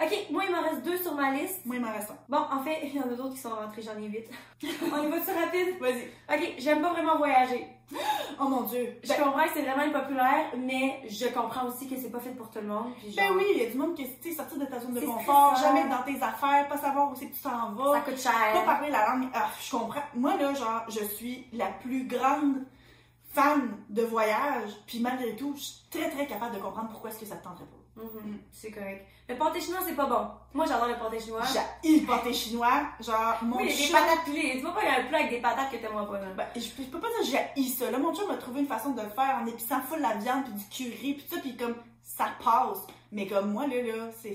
[0.02, 1.64] Ok, moi, il m'en reste deux sur ma liste.
[1.64, 2.16] Moi, il m'en reste un.
[2.28, 4.26] Bon, en fait, il y en a d'autres qui sont rentrés, j'en ai huit.
[4.92, 5.78] On y va-tu rapide?
[5.80, 6.08] Vas-y.
[6.28, 7.66] Ok, j'aime pas vraiment voyager.
[8.40, 8.98] Oh mon Dieu.
[9.04, 12.30] Je Ben, comprends que c'est vraiment impopulaire, mais je comprends aussi que c'est pas fait
[12.30, 12.92] pour tout le monde.
[13.16, 15.52] Ben oui, il y a du monde qui est sortir de ta zone de confort,
[15.54, 15.68] stressant.
[15.68, 17.92] jamais être dans tes affaires, pas savoir où c'est que tu t'en vas.
[17.92, 18.64] Ça coûte pas cher.
[18.64, 19.28] parler la langue.
[19.32, 20.00] Ah, je comprends.
[20.14, 22.64] Moi, là, genre, je suis la plus grande
[23.32, 27.20] fan de voyage, puis malgré tout, je suis très, très capable de comprendre pourquoi est-ce
[27.20, 27.76] que ça te tenterait pas.
[27.96, 29.06] Mhm, C'est correct.
[29.28, 30.26] Le pâté chinois, c'est pas bon.
[30.52, 31.42] Moi, j'adore le pâté chinois.
[31.82, 34.52] J'ai le pâté chinois, genre, mon Oui, des patates pilées.
[34.56, 36.18] Tu vois pas, il y a un plat avec des patates que t'aimerais pas.
[36.36, 37.90] Ben, je, je peux pas dire que j'ai ça.
[37.90, 40.44] Là, mon chum m'a trouvé une façon de le faire en épissant full la viande,
[40.44, 42.86] puis du curry, puis ça, puis comme, ça passe.
[43.12, 44.34] Mais comme moi, là, là, c'est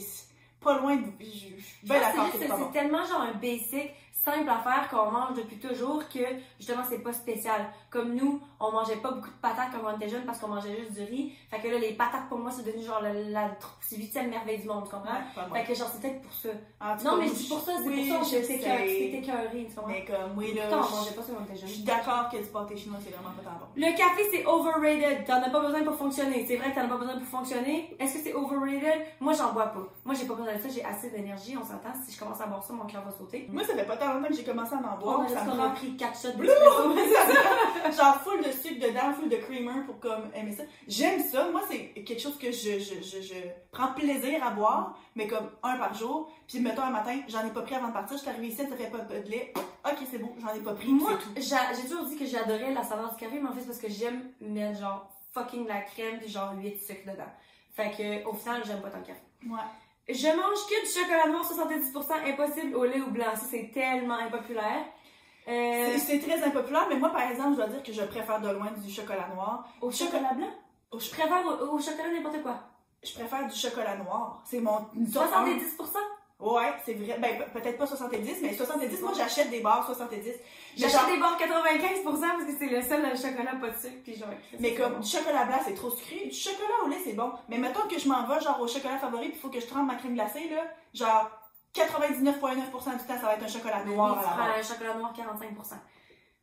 [0.61, 1.03] pas loin de...
[1.19, 2.65] Je je pense que d'accord c'est juste bon.
[2.73, 6.19] c'est tellement genre un basic, simple à faire qu'on mange depuis toujours que
[6.59, 7.71] justement c'est pas spécial.
[7.89, 10.75] Comme nous, on mangeait pas beaucoup de patates quand on était jeunes parce qu'on mangeait
[10.77, 11.33] juste du riz.
[11.49, 13.49] Fait que là, les patates pour moi c'est devenu genre la, la
[13.91, 15.09] huitième merveille du monde, tu comprends?
[15.53, 15.61] Ouais.
[15.65, 16.49] Fait que genre c'est peut-être pour ça.
[16.49, 19.11] Tout Non, mais je dis pour ça, c'est oui, pour ça je que c'était sais.
[19.17, 19.89] écœuré, tu comprends?
[19.91, 21.69] Mais comme, oui, là, Pourtant, on je- mangeait pas ça quand on était je jeunes.
[21.69, 23.65] suis d'accord que du pâté chinois, c'est vraiment pas tant bon.
[23.75, 25.25] Le café, c'est overrated.
[25.25, 26.45] T'en as pas besoin pour fonctionner.
[26.47, 27.95] C'est vrai que t'en as pas besoin pour fonctionner.
[27.99, 29.01] Est-ce que c'est overrated?
[29.19, 29.81] Moi, j'en bois pas.
[30.05, 30.69] Moi, j'ai pas besoin de ça.
[30.69, 31.57] J'ai assez d'énergie.
[31.57, 31.89] On s'entend.
[32.05, 33.47] Si je commence à boire ça, mon cœur va sauter.
[33.51, 35.45] Moi, ça fait pas tant longtemps que j'ai commencé à en On boire, a juste
[35.45, 36.93] prend pris 4 shots d'espresso.
[37.97, 40.63] genre full de sucre dedans, full de creamer pour comme aimer ça.
[40.87, 41.49] J'aime ça.
[41.49, 43.35] Moi, c'est quelque chose que je, je, je, je
[43.71, 46.31] prends plaisir à boire, mais comme un par jour.
[46.47, 48.17] Puis mettons un matin, j'en ai pas pris avant de partir.
[48.17, 49.53] Je suis arrivée ici, ça fait pas de lait.
[49.85, 50.89] Ok, c'est bon, j'en ai pas pris.
[50.89, 53.79] Moi, j'ai toujours dit que j'adorais la saveur du café, mais en fait, c'est parce
[53.79, 57.31] que j'aime mettre genre fucking la crème puis genre 8 sucres dedans.
[57.75, 59.21] Fait que, au final, j'aime pas tant le café.
[59.45, 59.59] Ouais.
[60.09, 63.35] Je mange que du chocolat noir 70% impossible au lait ou blanc.
[63.35, 64.85] Ça, c'est tellement impopulaire.
[65.49, 68.49] Euh, C'est- très impopulaire, mais moi, par exemple, je dois dire que je préfère de
[68.49, 69.67] loin du chocolat noir.
[69.81, 70.47] au chocolat blanc?
[70.91, 72.55] Au Je préfère au, au chocolat n'importe quoi.
[73.03, 74.41] Je préfère du chocolat noir.
[74.45, 74.77] C'est mon
[75.13, 75.97] top 70%?
[75.97, 76.45] un.
[76.45, 77.17] Ouais, c'est vrai.
[77.19, 80.25] Ben, pe- peut-être pas 70%, mais 70%, moi, j'achète des barres 70.
[80.25, 80.33] Mais
[80.77, 83.95] J'achète des barres 95% parce que c'est le seul euh, chocolat pas de sucre.
[84.05, 84.29] Puis genre,
[84.59, 84.99] Mais comme bon.
[84.99, 86.27] du chocolat blanc, c'est trop sucré.
[86.27, 87.31] Du chocolat au lait, c'est bon.
[87.49, 89.67] Mais mettons que je m'en vais genre au chocolat favori, puis il faut que je
[89.67, 90.63] trempe ma crème glacée, là.
[90.93, 91.29] Genre
[91.73, 94.63] 99,9% du temps, ça va être un chocolat Oui, noir tu à la prends un
[94.63, 95.75] chocolat noir 45%.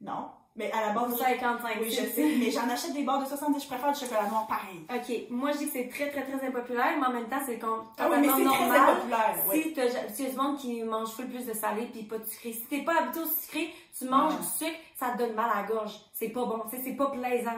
[0.03, 0.29] Non.
[0.59, 1.77] Mais à la base, Ou 55.
[1.83, 2.35] oui, je sais.
[2.39, 4.87] Mais j'en achète des barres de 70, je préfère du chocolat noir pareil.
[4.89, 7.59] Ok, moi je dis que c'est très très très impopulaire, mais en même temps c'est
[7.59, 8.81] con- Ah oui, mais c'est très normal.
[8.91, 9.37] impopulaire.
[9.51, 9.63] Oui.
[9.65, 12.17] Si t'as- si y a du monde qui mange full plus de salé puis pas
[12.17, 15.35] de sucré, si t'es pas habitué au sucré, tu manges du sucre, ça te donne
[15.35, 15.93] mal à la gorge.
[16.15, 17.51] C'est pas bon, tu c'est pas plaisant,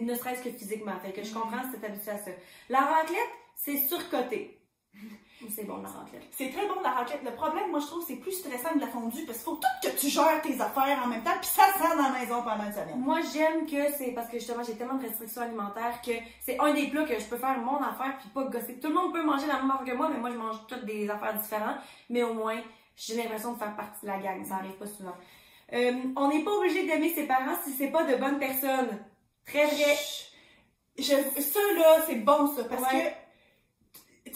[0.00, 0.98] ne serait-ce que physiquement.
[1.02, 1.38] Fait que je Mm.
[1.38, 2.30] comprends si t'es habitué à ça.
[2.70, 3.18] La raclette,
[3.54, 4.58] c'est surcoté.
[5.54, 6.22] C'est bon la raclette?
[6.32, 7.22] C'est très bon la raclette.
[7.24, 9.88] Le problème, moi, je trouve, c'est plus stressant que la fondue parce qu'il faut tout
[9.88, 12.64] que tu gères tes affaires en même temps, puis ça sent dans la maison pendant
[12.64, 12.98] une semaine.
[12.98, 16.72] Moi, j'aime que c'est parce que justement, j'ai tellement de restrictions alimentaires que c'est un
[16.72, 18.78] des plats que je peux faire mon affaire puis pas gosser.
[18.80, 20.84] Tout le monde peut manger la même affaire que moi, mais moi, je mange toutes
[20.84, 21.76] des affaires différentes.
[22.10, 22.58] Mais au moins,
[22.96, 24.44] j'ai l'impression de faire partie de la gang.
[24.44, 25.14] Ça arrive pas souvent.
[25.72, 28.98] Euh, on n'est pas obligé d'aimer ses parents si c'est pas de bonnes personnes.
[29.44, 29.96] Très vrai.
[30.98, 33.02] Je, ça, là, c'est bon, ça, parce Ouais.
[33.02, 33.25] que,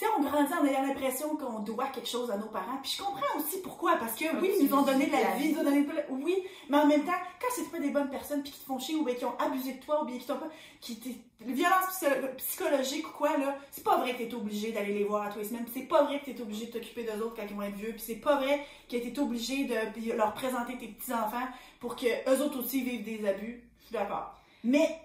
[0.01, 2.79] sais, on grandit en ayant l'impression qu'on doit quelque chose à nos parents.
[2.83, 5.49] Puis je comprends aussi pourquoi, parce que oui, ils nous ont donné de la vie,
[5.49, 6.37] ils nous ont donné de la- oui,
[6.69, 8.95] mais en même temps, quand c'est pas des bonnes personnes, puis qui te font chier,
[8.97, 10.49] ou bien qui ont abusé de toi, ou bien qui t'ont pas,
[10.81, 12.07] qui t'es, violence psy-
[12.39, 15.39] psychologique ou quoi, là, c'est pas vrai que t'es obligé d'aller les voir à tous
[15.39, 17.63] les semaines, c'est pas vrai que t'es obligé de t'occuper d'eux autres quand ils vont
[17.63, 21.47] être vieux, puis c'est pas vrai que t'es obligé de leur présenter tes petits-enfants
[21.79, 23.63] pour que eux autres aussi vivent des abus.
[23.81, 24.35] Je suis d'accord.
[24.65, 25.01] Mais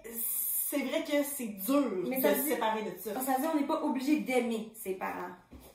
[0.68, 3.14] c'est vrai que c'est dur Mais de se dit- séparer de ça.
[3.20, 5.30] Ça veut dire on n'est pas obligé d'aimer ses parents.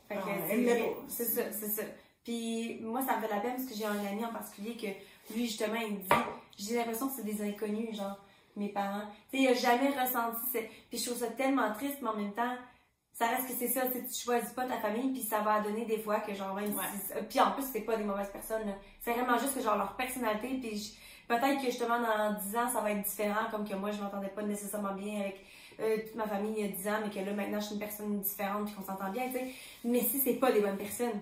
[0.07, 1.83] Fait que Ah, c'est- ça, c'est ça.
[2.23, 5.33] Puis moi, ça me fait la peine parce que j'ai un ami en particulier que
[5.33, 6.09] lui, justement, il me dit
[6.57, 8.19] j'ai l'impression que c'est des inconnus, genre,
[8.57, 9.03] mes parents.
[9.31, 10.59] Tu sais, il a jamais ressenti ça.
[10.89, 12.55] Puis je trouve ça tellement triste, mais en même temps,
[13.13, 15.99] ça reste que c'est ça, tu choisis pas ta famille, puis ça va donner des
[15.99, 17.21] fois que, genre, même Ouais.
[17.29, 18.73] Puis en plus, c'est pas des mauvaises personnes.
[18.99, 20.97] C'est vraiment juste que, genre, leur personnalité, puis
[21.39, 24.29] peut-être que justement, dans 10 ans, ça va être différent, comme que moi, je m'entendais
[24.29, 25.45] pas nécessairement bien avec
[25.79, 27.73] euh, toute ma famille il y a 10 ans, mais que là, maintenant, je suis
[27.75, 29.51] une personne différente, puis qu'on s'entend bien, tu sais.
[29.83, 31.19] Mais si c'est pas des bonnes personnes,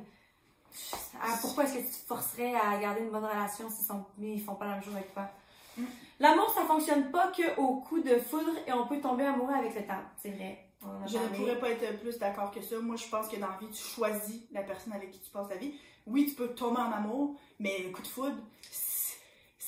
[1.22, 4.42] Ah, pourquoi est-ce que tu te forcerais à garder une bonne relation s'ils sont, ils
[4.42, 5.28] font pas la même chose avec toi?
[5.78, 5.84] Mm.
[6.20, 9.82] L'amour, ça fonctionne pas qu'au coup de foudre et on peut tomber amoureux avec le
[9.86, 10.04] temps.
[10.22, 10.66] C'est vrai.
[11.08, 12.80] Je ne pourrais pas être plus d'accord que ça.
[12.80, 15.50] Moi, je pense que dans la vie, tu choisis la personne avec qui tu passes
[15.50, 15.74] ta vie.
[16.08, 18.38] Oui, tu peux tomber en amour, mais le coup de foudre,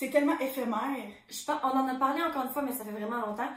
[0.05, 1.05] c'est- tellement éphémère.
[1.29, 3.49] Je pense, on en a parlé encore une fois, mais ça fait vraiment longtemps.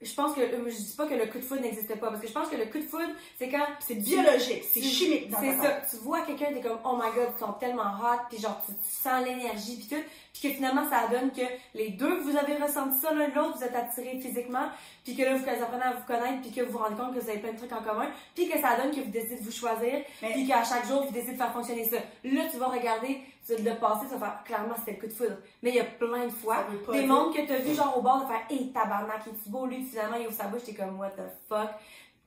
[0.00, 2.20] Je pense que, euh, je dis pas que le coup de foudre n'existe pas, parce
[2.20, 5.56] que je pense que le coup de foudre, c'est quand C'est biologique, c'est chimique C'est
[5.62, 5.80] ça.
[5.88, 8.72] Tu vois quelqu'un, t'es comme, oh my god, ils sont tellement hot, puis genre, tu,
[8.72, 10.02] tu sens l'énergie, puis tout.
[10.32, 11.42] Puis que finalement, ça donne que
[11.74, 14.66] les deux, vous avez ressenti ça l'un de l'autre, vous êtes attirés physiquement,
[15.04, 17.20] puis que là, vous apprenez à vous connaître, puis que vous vous rendez compte que
[17.20, 19.44] vous avez plein de trucs en commun, puis que ça donne que vous décidez de
[19.44, 21.98] vous choisir, Mais- puis qu'à chaque jour, vous décidez de faire fonctionner ça.
[22.24, 25.12] Là, tu vas regarder tu- le passé, tu vas faire, clairement, c'était le coup de
[25.12, 25.36] foudre.
[25.62, 28.22] Mais il y a plein de fois, des mondes que t'as vu genre au bord
[28.22, 30.98] de faire, hey, tabarnak, il est beau, lui, finalement, il ouvre sa bouche, t'es comme,
[30.98, 31.68] what the fuck?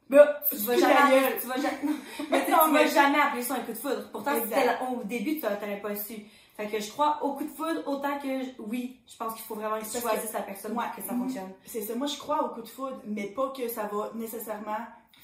[0.08, 1.78] Bah, Tu tu vas jamais, tu vas jamais,
[2.30, 4.10] mais tu tu vas jamais appeler ça un coup de foudre.
[4.12, 4.32] Pourtant,
[4.92, 6.14] au début, tu n'aurais pas su.
[6.58, 9.44] Fait que je crois au coup de foudre autant que je- oui, je pense qu'il
[9.44, 10.86] faut vraiment que tu choisisses la personne Ouais.
[10.86, 11.52] pour que ça fonctionne.
[11.66, 14.78] C'est ça, moi je crois au coup de foudre, mais pas que ça va nécessairement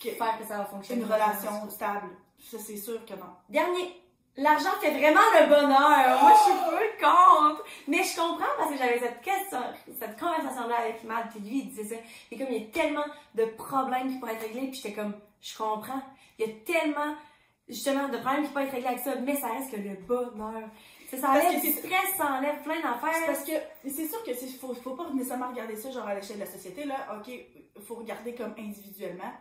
[0.04, 1.02] que Faire que ça va fonctionner.
[1.04, 2.10] une relation stable.
[2.40, 3.28] Ça c'est sûr que non.
[3.50, 3.98] Dernier.
[4.38, 6.22] L'argent fait vraiment le bonheur.
[6.24, 7.64] Moi, je suis peu contre.
[7.88, 9.60] Mais je comprends parce que j'avais cette question,
[10.00, 12.02] cette conversation-là avec Matt, puis lui, il disait ça.
[12.32, 13.04] Et comme il y a tellement
[13.36, 16.02] de problèmes qui pourraient être réglés, puis j'étais comme, je comprends.
[16.40, 17.14] Il y a tellement,
[17.68, 20.64] justement, de problèmes qui pourraient être réglés avec ça, mais ça reste que le bonheur.
[21.18, 23.26] Ça Parce enlève que du stress, ça enlève plein d'affaires.
[23.26, 23.52] parce que
[23.90, 26.50] c'est sûr que c'est faut, faut pas nécessairement regarder ça genre à l'échelle de la
[26.52, 26.96] société là.
[27.20, 27.32] OK,
[27.86, 29.32] faut regarder comme individuellement.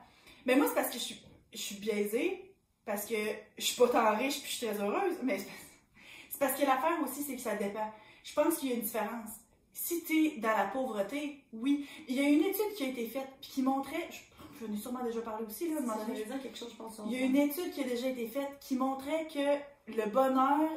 [0.47, 2.55] Mais moi c'est parce que je suis je suis biaisée
[2.85, 3.15] parce que
[3.59, 6.99] je suis pas tant riche puis je suis très heureuse, mais c'est parce- que l'affaire
[7.05, 7.93] aussi c'est que ça dépend.
[8.25, 9.29] Je pense qu'il y a une différence.
[9.73, 13.07] Si tu es dans la pauvreté, oui, il y a une étude qui a été
[13.07, 16.19] faite puis qui montrait je, j'en ai sûrement déjà parlé aussi là, donné.
[16.19, 17.01] Je dire quelque chose, je pense.
[17.07, 20.69] Il y a une étude qui a déjà été faite qui montrait que le bonheur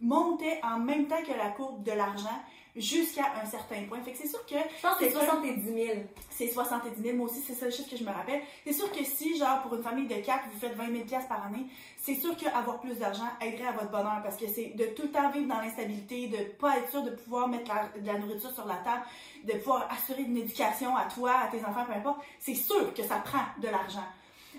[0.00, 2.38] montait en même temps que la courbe de l'argent
[2.76, 4.00] jusqu'à un certain point.
[4.02, 5.98] Fait que c'est sûr que Je pense que c'est c'est 70 000.
[6.28, 7.16] c'est 70 000.
[7.16, 8.42] Moi aussi, c'est ça le chiffre que je me rappelle.
[8.66, 11.28] C'est sûr que si, genre, pour une famille de 4, vous faites 20 000 piastres
[11.28, 11.66] par année,
[12.02, 15.10] c'est sûr qu'avoir plus d'argent aiderait à votre bonheur parce que c'est de tout le
[15.12, 18.50] temps vivre dans l'instabilité, de pas être sûr de pouvoir mettre la- de la nourriture
[18.50, 19.04] sur la table,
[19.44, 22.18] de pouvoir assurer une éducation à toi, à tes enfants, peu importe.
[22.40, 24.04] C'est sûr que ça prend de l'argent.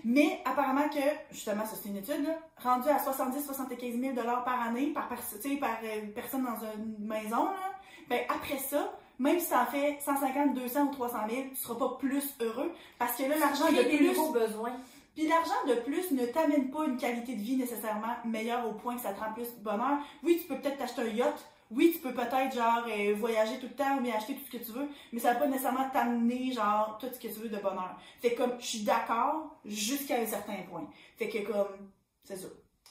[0.04, 1.00] Mais apparemment que,
[1.32, 6.02] justement, ça c'est une étude, là, rendu à 70-75 000 par année par, par euh,
[6.14, 7.72] personne dans une maison, là,
[8.10, 11.76] ben après ça, même si ça en fait 150, 200 ou 300 000, tu seras
[11.76, 14.08] pas plus heureux parce que là, l'argent de plus...
[14.08, 14.74] nouveaux besoins.
[15.16, 18.96] Puis l'argent de plus ne t'amène pas une qualité de vie nécessairement meilleure au point
[18.96, 19.98] que ça te rend plus bonheur.
[20.24, 21.48] Oui, tu peux peut-être t'acheter un yacht.
[21.76, 24.58] Oui, tu peux peut-être genre euh, voyager tout le temps ou bien acheter tout ce
[24.58, 27.50] que tu veux, mais ça va pas nécessairement t'amener genre tout ce que tu veux
[27.50, 27.96] de bonheur.
[28.22, 30.88] Fait que comme je suis d'accord jusqu'à un certain point.
[31.18, 31.90] Fait que comme
[32.24, 32.48] c'est ça.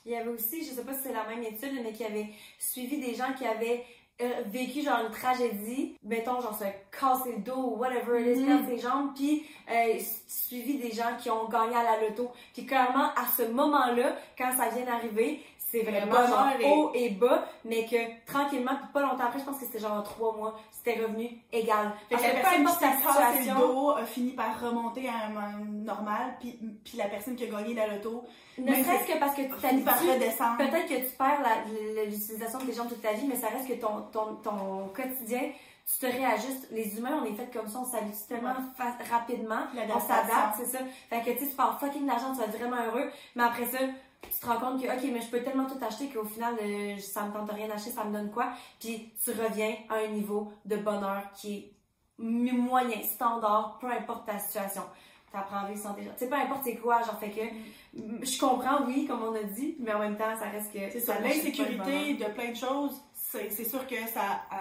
[0.06, 2.28] Il y avait aussi, je sais pas si c'est la même étude, mais qui avait
[2.58, 3.84] suivi des gens qui avaient
[4.20, 6.64] euh, vécu genre une tragédie, mettons genre se
[6.96, 8.46] casser le dos ou whatever, it is, Mhm.
[8.46, 12.30] perdre ses jambes, puis euh, suivi des gens qui ont gagné à la loto.
[12.52, 15.40] Puis clairement, à ce moment-là, quand ça vient d'arriver,
[15.74, 17.96] c'est vraiment genre haut et bas, mais que
[18.26, 21.42] tranquillement, puis pas longtemps après, je pense que c'était genre en trois mois, c'était revenu
[21.52, 21.92] égal.
[22.08, 25.64] Fait que la personne qui s'est le situation, dos a fini par remonter à un,
[25.64, 28.24] normal, puis, puis la personne qui a gagné la loto
[28.58, 30.58] ne serait-ce que parce que tu fini par redescendre.
[30.58, 31.42] Peut-être que tu perds
[32.06, 35.40] l'utilisation de tes jambes toute ta vie, mais ça reste que ton, ton, ton quotidien,
[35.86, 36.68] tu te réajustes.
[36.70, 38.54] Les humains, on est fait comme ça, on s'habitue tellement
[39.10, 40.78] rapidement, on s'adapte, c'est ça.
[41.10, 43.66] Fait que tu sais, tu parles fucking d'argent, tu vas être vraiment heureux, mais après
[43.66, 43.78] ça,
[44.32, 46.98] tu te rends compte que, ok, mais je peux tellement tout acheter qu'au final, euh,
[46.98, 48.48] ça me tente rien d'acheter, ça me donne quoi?
[48.78, 51.72] Puis tu reviens à un niveau de bonheur qui est
[52.18, 54.82] moyen, standard, peu importe ta situation.
[55.32, 56.12] T'apprends à vivre sans tes jambes.
[56.16, 57.40] Tu sais, peu importe c'est quoi, genre, fait que,
[58.24, 60.90] je comprends, oui, comme on a dit, mais en même temps, ça reste que.
[60.90, 63.00] C'est ça, l'insécurité de plein de choses,
[63.50, 64.56] c'est sûr que ça euh,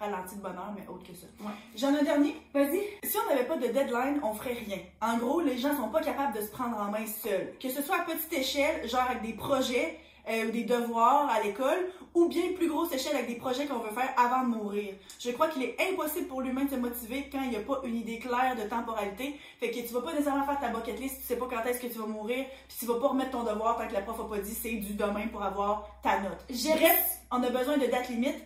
[0.00, 1.26] ralentit le bonheur, mais autre que ça.
[1.40, 1.52] Ouais.
[1.76, 2.36] J'en ai un dernier?
[2.52, 2.80] Vas-y.
[3.04, 4.78] Si on n'avait pas de deadline, on ferait rien.
[5.00, 7.52] En gros, les gens sont pas capables de se prendre en main seuls.
[7.60, 9.98] Que ce soit à petite échelle, genre avec des projets
[10.28, 13.80] euh, ou des devoirs à l'école, ou bien plus grosse échelle avec des projets qu'on
[13.80, 14.94] veut faire avant de mourir.
[15.20, 17.80] Je crois qu'il est impossible pour l'humain de se motiver quand il n'y a pas
[17.84, 19.38] une idée claire de temporalité.
[19.60, 21.80] Fait que tu vas pas nécessairement faire ta bucket list, tu sais pas quand est-ce
[21.80, 24.18] que tu vas mourir, puis tu vas pas remettre ton devoir tant que la prof
[24.20, 26.38] a pas dit c'est du demain pour avoir ta note.
[26.48, 28.36] J'ai- Bref, on a besoin de date limite,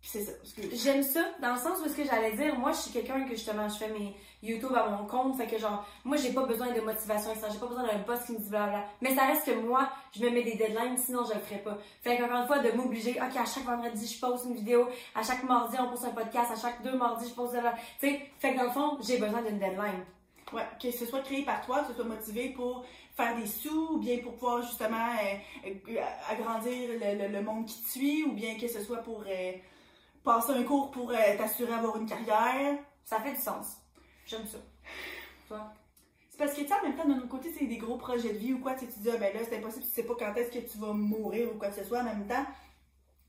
[0.00, 0.32] c'est ça.
[0.72, 3.30] J'aime ça, dans le sens où ce que j'allais dire, moi, je suis quelqu'un que
[3.30, 6.72] justement, je fais mes YouTube à mon compte, fait que genre, moi, j'ai pas besoin
[6.72, 8.84] de motivation externe, j'ai pas besoin d'un boss qui me dit blablabla.
[9.00, 11.76] Mais ça reste que moi, je me mets des deadlines, sinon je le ferais pas.
[12.02, 15.22] Fait qu'encore une fois, de m'obliger, ok, à chaque vendredi, je poste une vidéo, à
[15.22, 17.72] chaque mardi, on poste un podcast, à chaque deux mardis, je poste de la.
[17.72, 20.04] Tu sais, fait que dans le fond, j'ai besoin d'une deadline.
[20.52, 22.84] Ouais, que ce soit créé par toi, que ce soit motivé pour
[23.18, 25.08] faire des sous, ou bien pour pouvoir justement
[25.66, 26.00] euh, euh,
[26.30, 29.52] agrandir le, le- le monde qui te suit, ou bien que ce soit pour euh,
[30.24, 32.78] passer un cours pour euh, t'assurer d'avoir une carrière.
[33.04, 33.66] Ça fait du sens.
[34.26, 34.58] J'aime ça.
[35.48, 35.72] Toi?
[36.30, 38.32] C'est parce que, tu sais, en même temps, d'un autre côté, c'est des gros projets
[38.34, 40.14] de vie ou quoi, tu tu dis, ah, ben là, c'est impossible, tu sais pas
[40.18, 42.46] quand est-ce que tu vas mourir ou quoi que ce soit en même temps.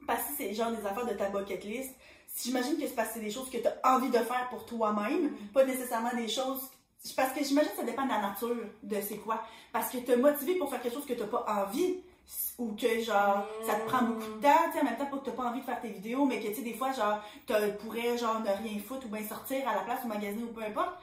[0.06, 1.96] Parce que c'est genre des affaires de ta bucket list.
[2.44, 4.66] J'imagine que c'est parce que c'est des choses que tu as envie de faire pour
[4.66, 6.70] toi-même, pas nécessairement des choses.
[7.16, 9.44] Parce que j'imagine que ça dépend de la nature de c'est quoi.
[9.72, 11.98] Parce que te motiver pour faire quelque chose que tu pas envie,
[12.58, 15.26] ou que genre ça te prend beaucoup de temps, tu en même temps, pas que
[15.26, 17.54] t'as pas envie de faire tes vidéos, mais que tu sais, des fois, genre, tu
[17.80, 20.62] pourrais genre ne rien foutre ou bien sortir à la place ou magasiner ou peu
[20.62, 21.00] importe.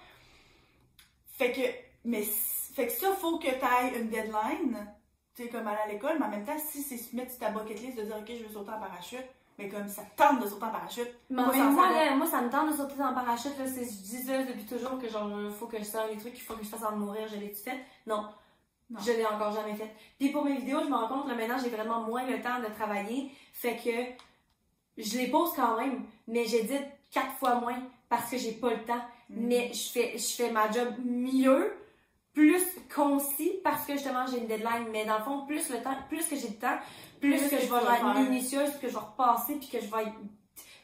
[1.33, 1.61] Fait que,
[2.05, 4.87] mais, fait que ça, faut que tu ailles une deadline,
[5.35, 7.41] tu sais, comme aller à l'école, mais en même temps, si c'est se mettre sur
[7.41, 9.27] ta bucket list de dire, ok, je veux sauter en parachute,
[9.59, 12.17] mais comme ça te tente de sauter en parachute, Mais moi, même moi, me là,
[12.17, 13.59] moi, ça me tente de sauter en parachute.
[13.59, 16.37] Là, c'est, je dis ça depuis toujours que genre, faut que je sorte les trucs,
[16.37, 17.27] il faut que je fasse en mourir.
[17.29, 17.79] Je l'ai-tu fait?
[18.07, 18.27] Non.
[18.91, 19.01] Non.
[19.01, 19.91] Je l'ai encore jamais fait.
[20.19, 22.61] Puis pour mes vidéos, je me rends compte, là, maintenant, j'ai vraiment moins le temps
[22.61, 23.33] de travailler.
[23.53, 28.53] Fait que je les pose quand même, mais j'édite quatre fois moins parce que j'ai
[28.53, 29.05] pas le temps.
[29.31, 29.47] Mhm.
[29.47, 31.73] Mais je fais, je fais ma job mieux,
[32.37, 32.63] plus
[32.95, 34.87] concis parce que justement, j'ai une deadline.
[34.93, 36.77] Mais dans le fond, plus le temps, plus que j'ai de temps,
[37.19, 39.81] plus, Plus que, que je vais être minutieuse, puis que je vais repasser, puis que
[39.81, 40.13] je vais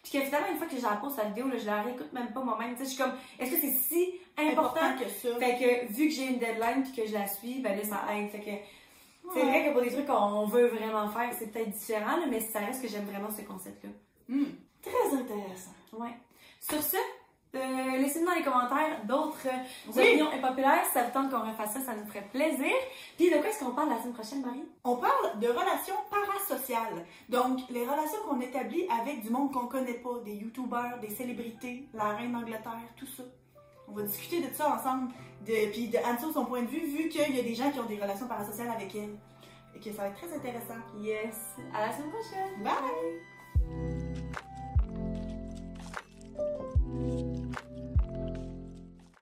[0.02, 2.12] puis que finalement, une fois que j'ai la pause la vidéo, là, je la réécoute
[2.12, 2.72] même pas moi-même.
[2.72, 4.80] Tu sais, je suis comme, est-ce que c'est si important?
[4.80, 5.38] important que ça?
[5.38, 8.02] Fait que vu que j'ai une deadline puis que je la suis, ben là, ça
[8.12, 8.30] aide.
[8.30, 12.16] Fait que c'est vrai que pour des trucs qu'on veut vraiment faire, c'est peut-être différent,
[12.16, 13.90] là, mais ça reste que j'aime vraiment ce concept-là.
[14.28, 14.46] Hmm.
[14.82, 15.70] Très intéressant.
[15.92, 16.16] Ouais.
[16.60, 16.96] Sur ce,
[17.54, 20.02] euh, laissez-nous dans les commentaires d'autres euh, oui.
[20.02, 20.84] opinions impopulaires.
[20.86, 22.72] Si ça vous tente qu'on refasse ça, ça nous ferait plaisir.
[23.18, 24.64] Puis de quoi est-ce qu'on parle la semaine prochaine, Marie?
[24.84, 27.04] On parle de relations parasociales.
[27.28, 31.88] Donc, les relations qu'on établit avec du monde qu'on connaît pas, des youtubeurs, des célébrités,
[31.92, 33.22] la reine d'Angleterre, tout ça.
[33.86, 35.12] On va discuter de tout ça ensemble,
[35.44, 37.84] puis de Anso, son point de vue, vu qu'il y a des gens qui ont
[37.84, 39.18] des relations parasociales avec elle.
[39.74, 40.76] Et que ça va être très intéressant.
[40.98, 41.36] Yes.
[41.74, 42.62] À la semaine prochaine.
[46.94, 47.41] Bye.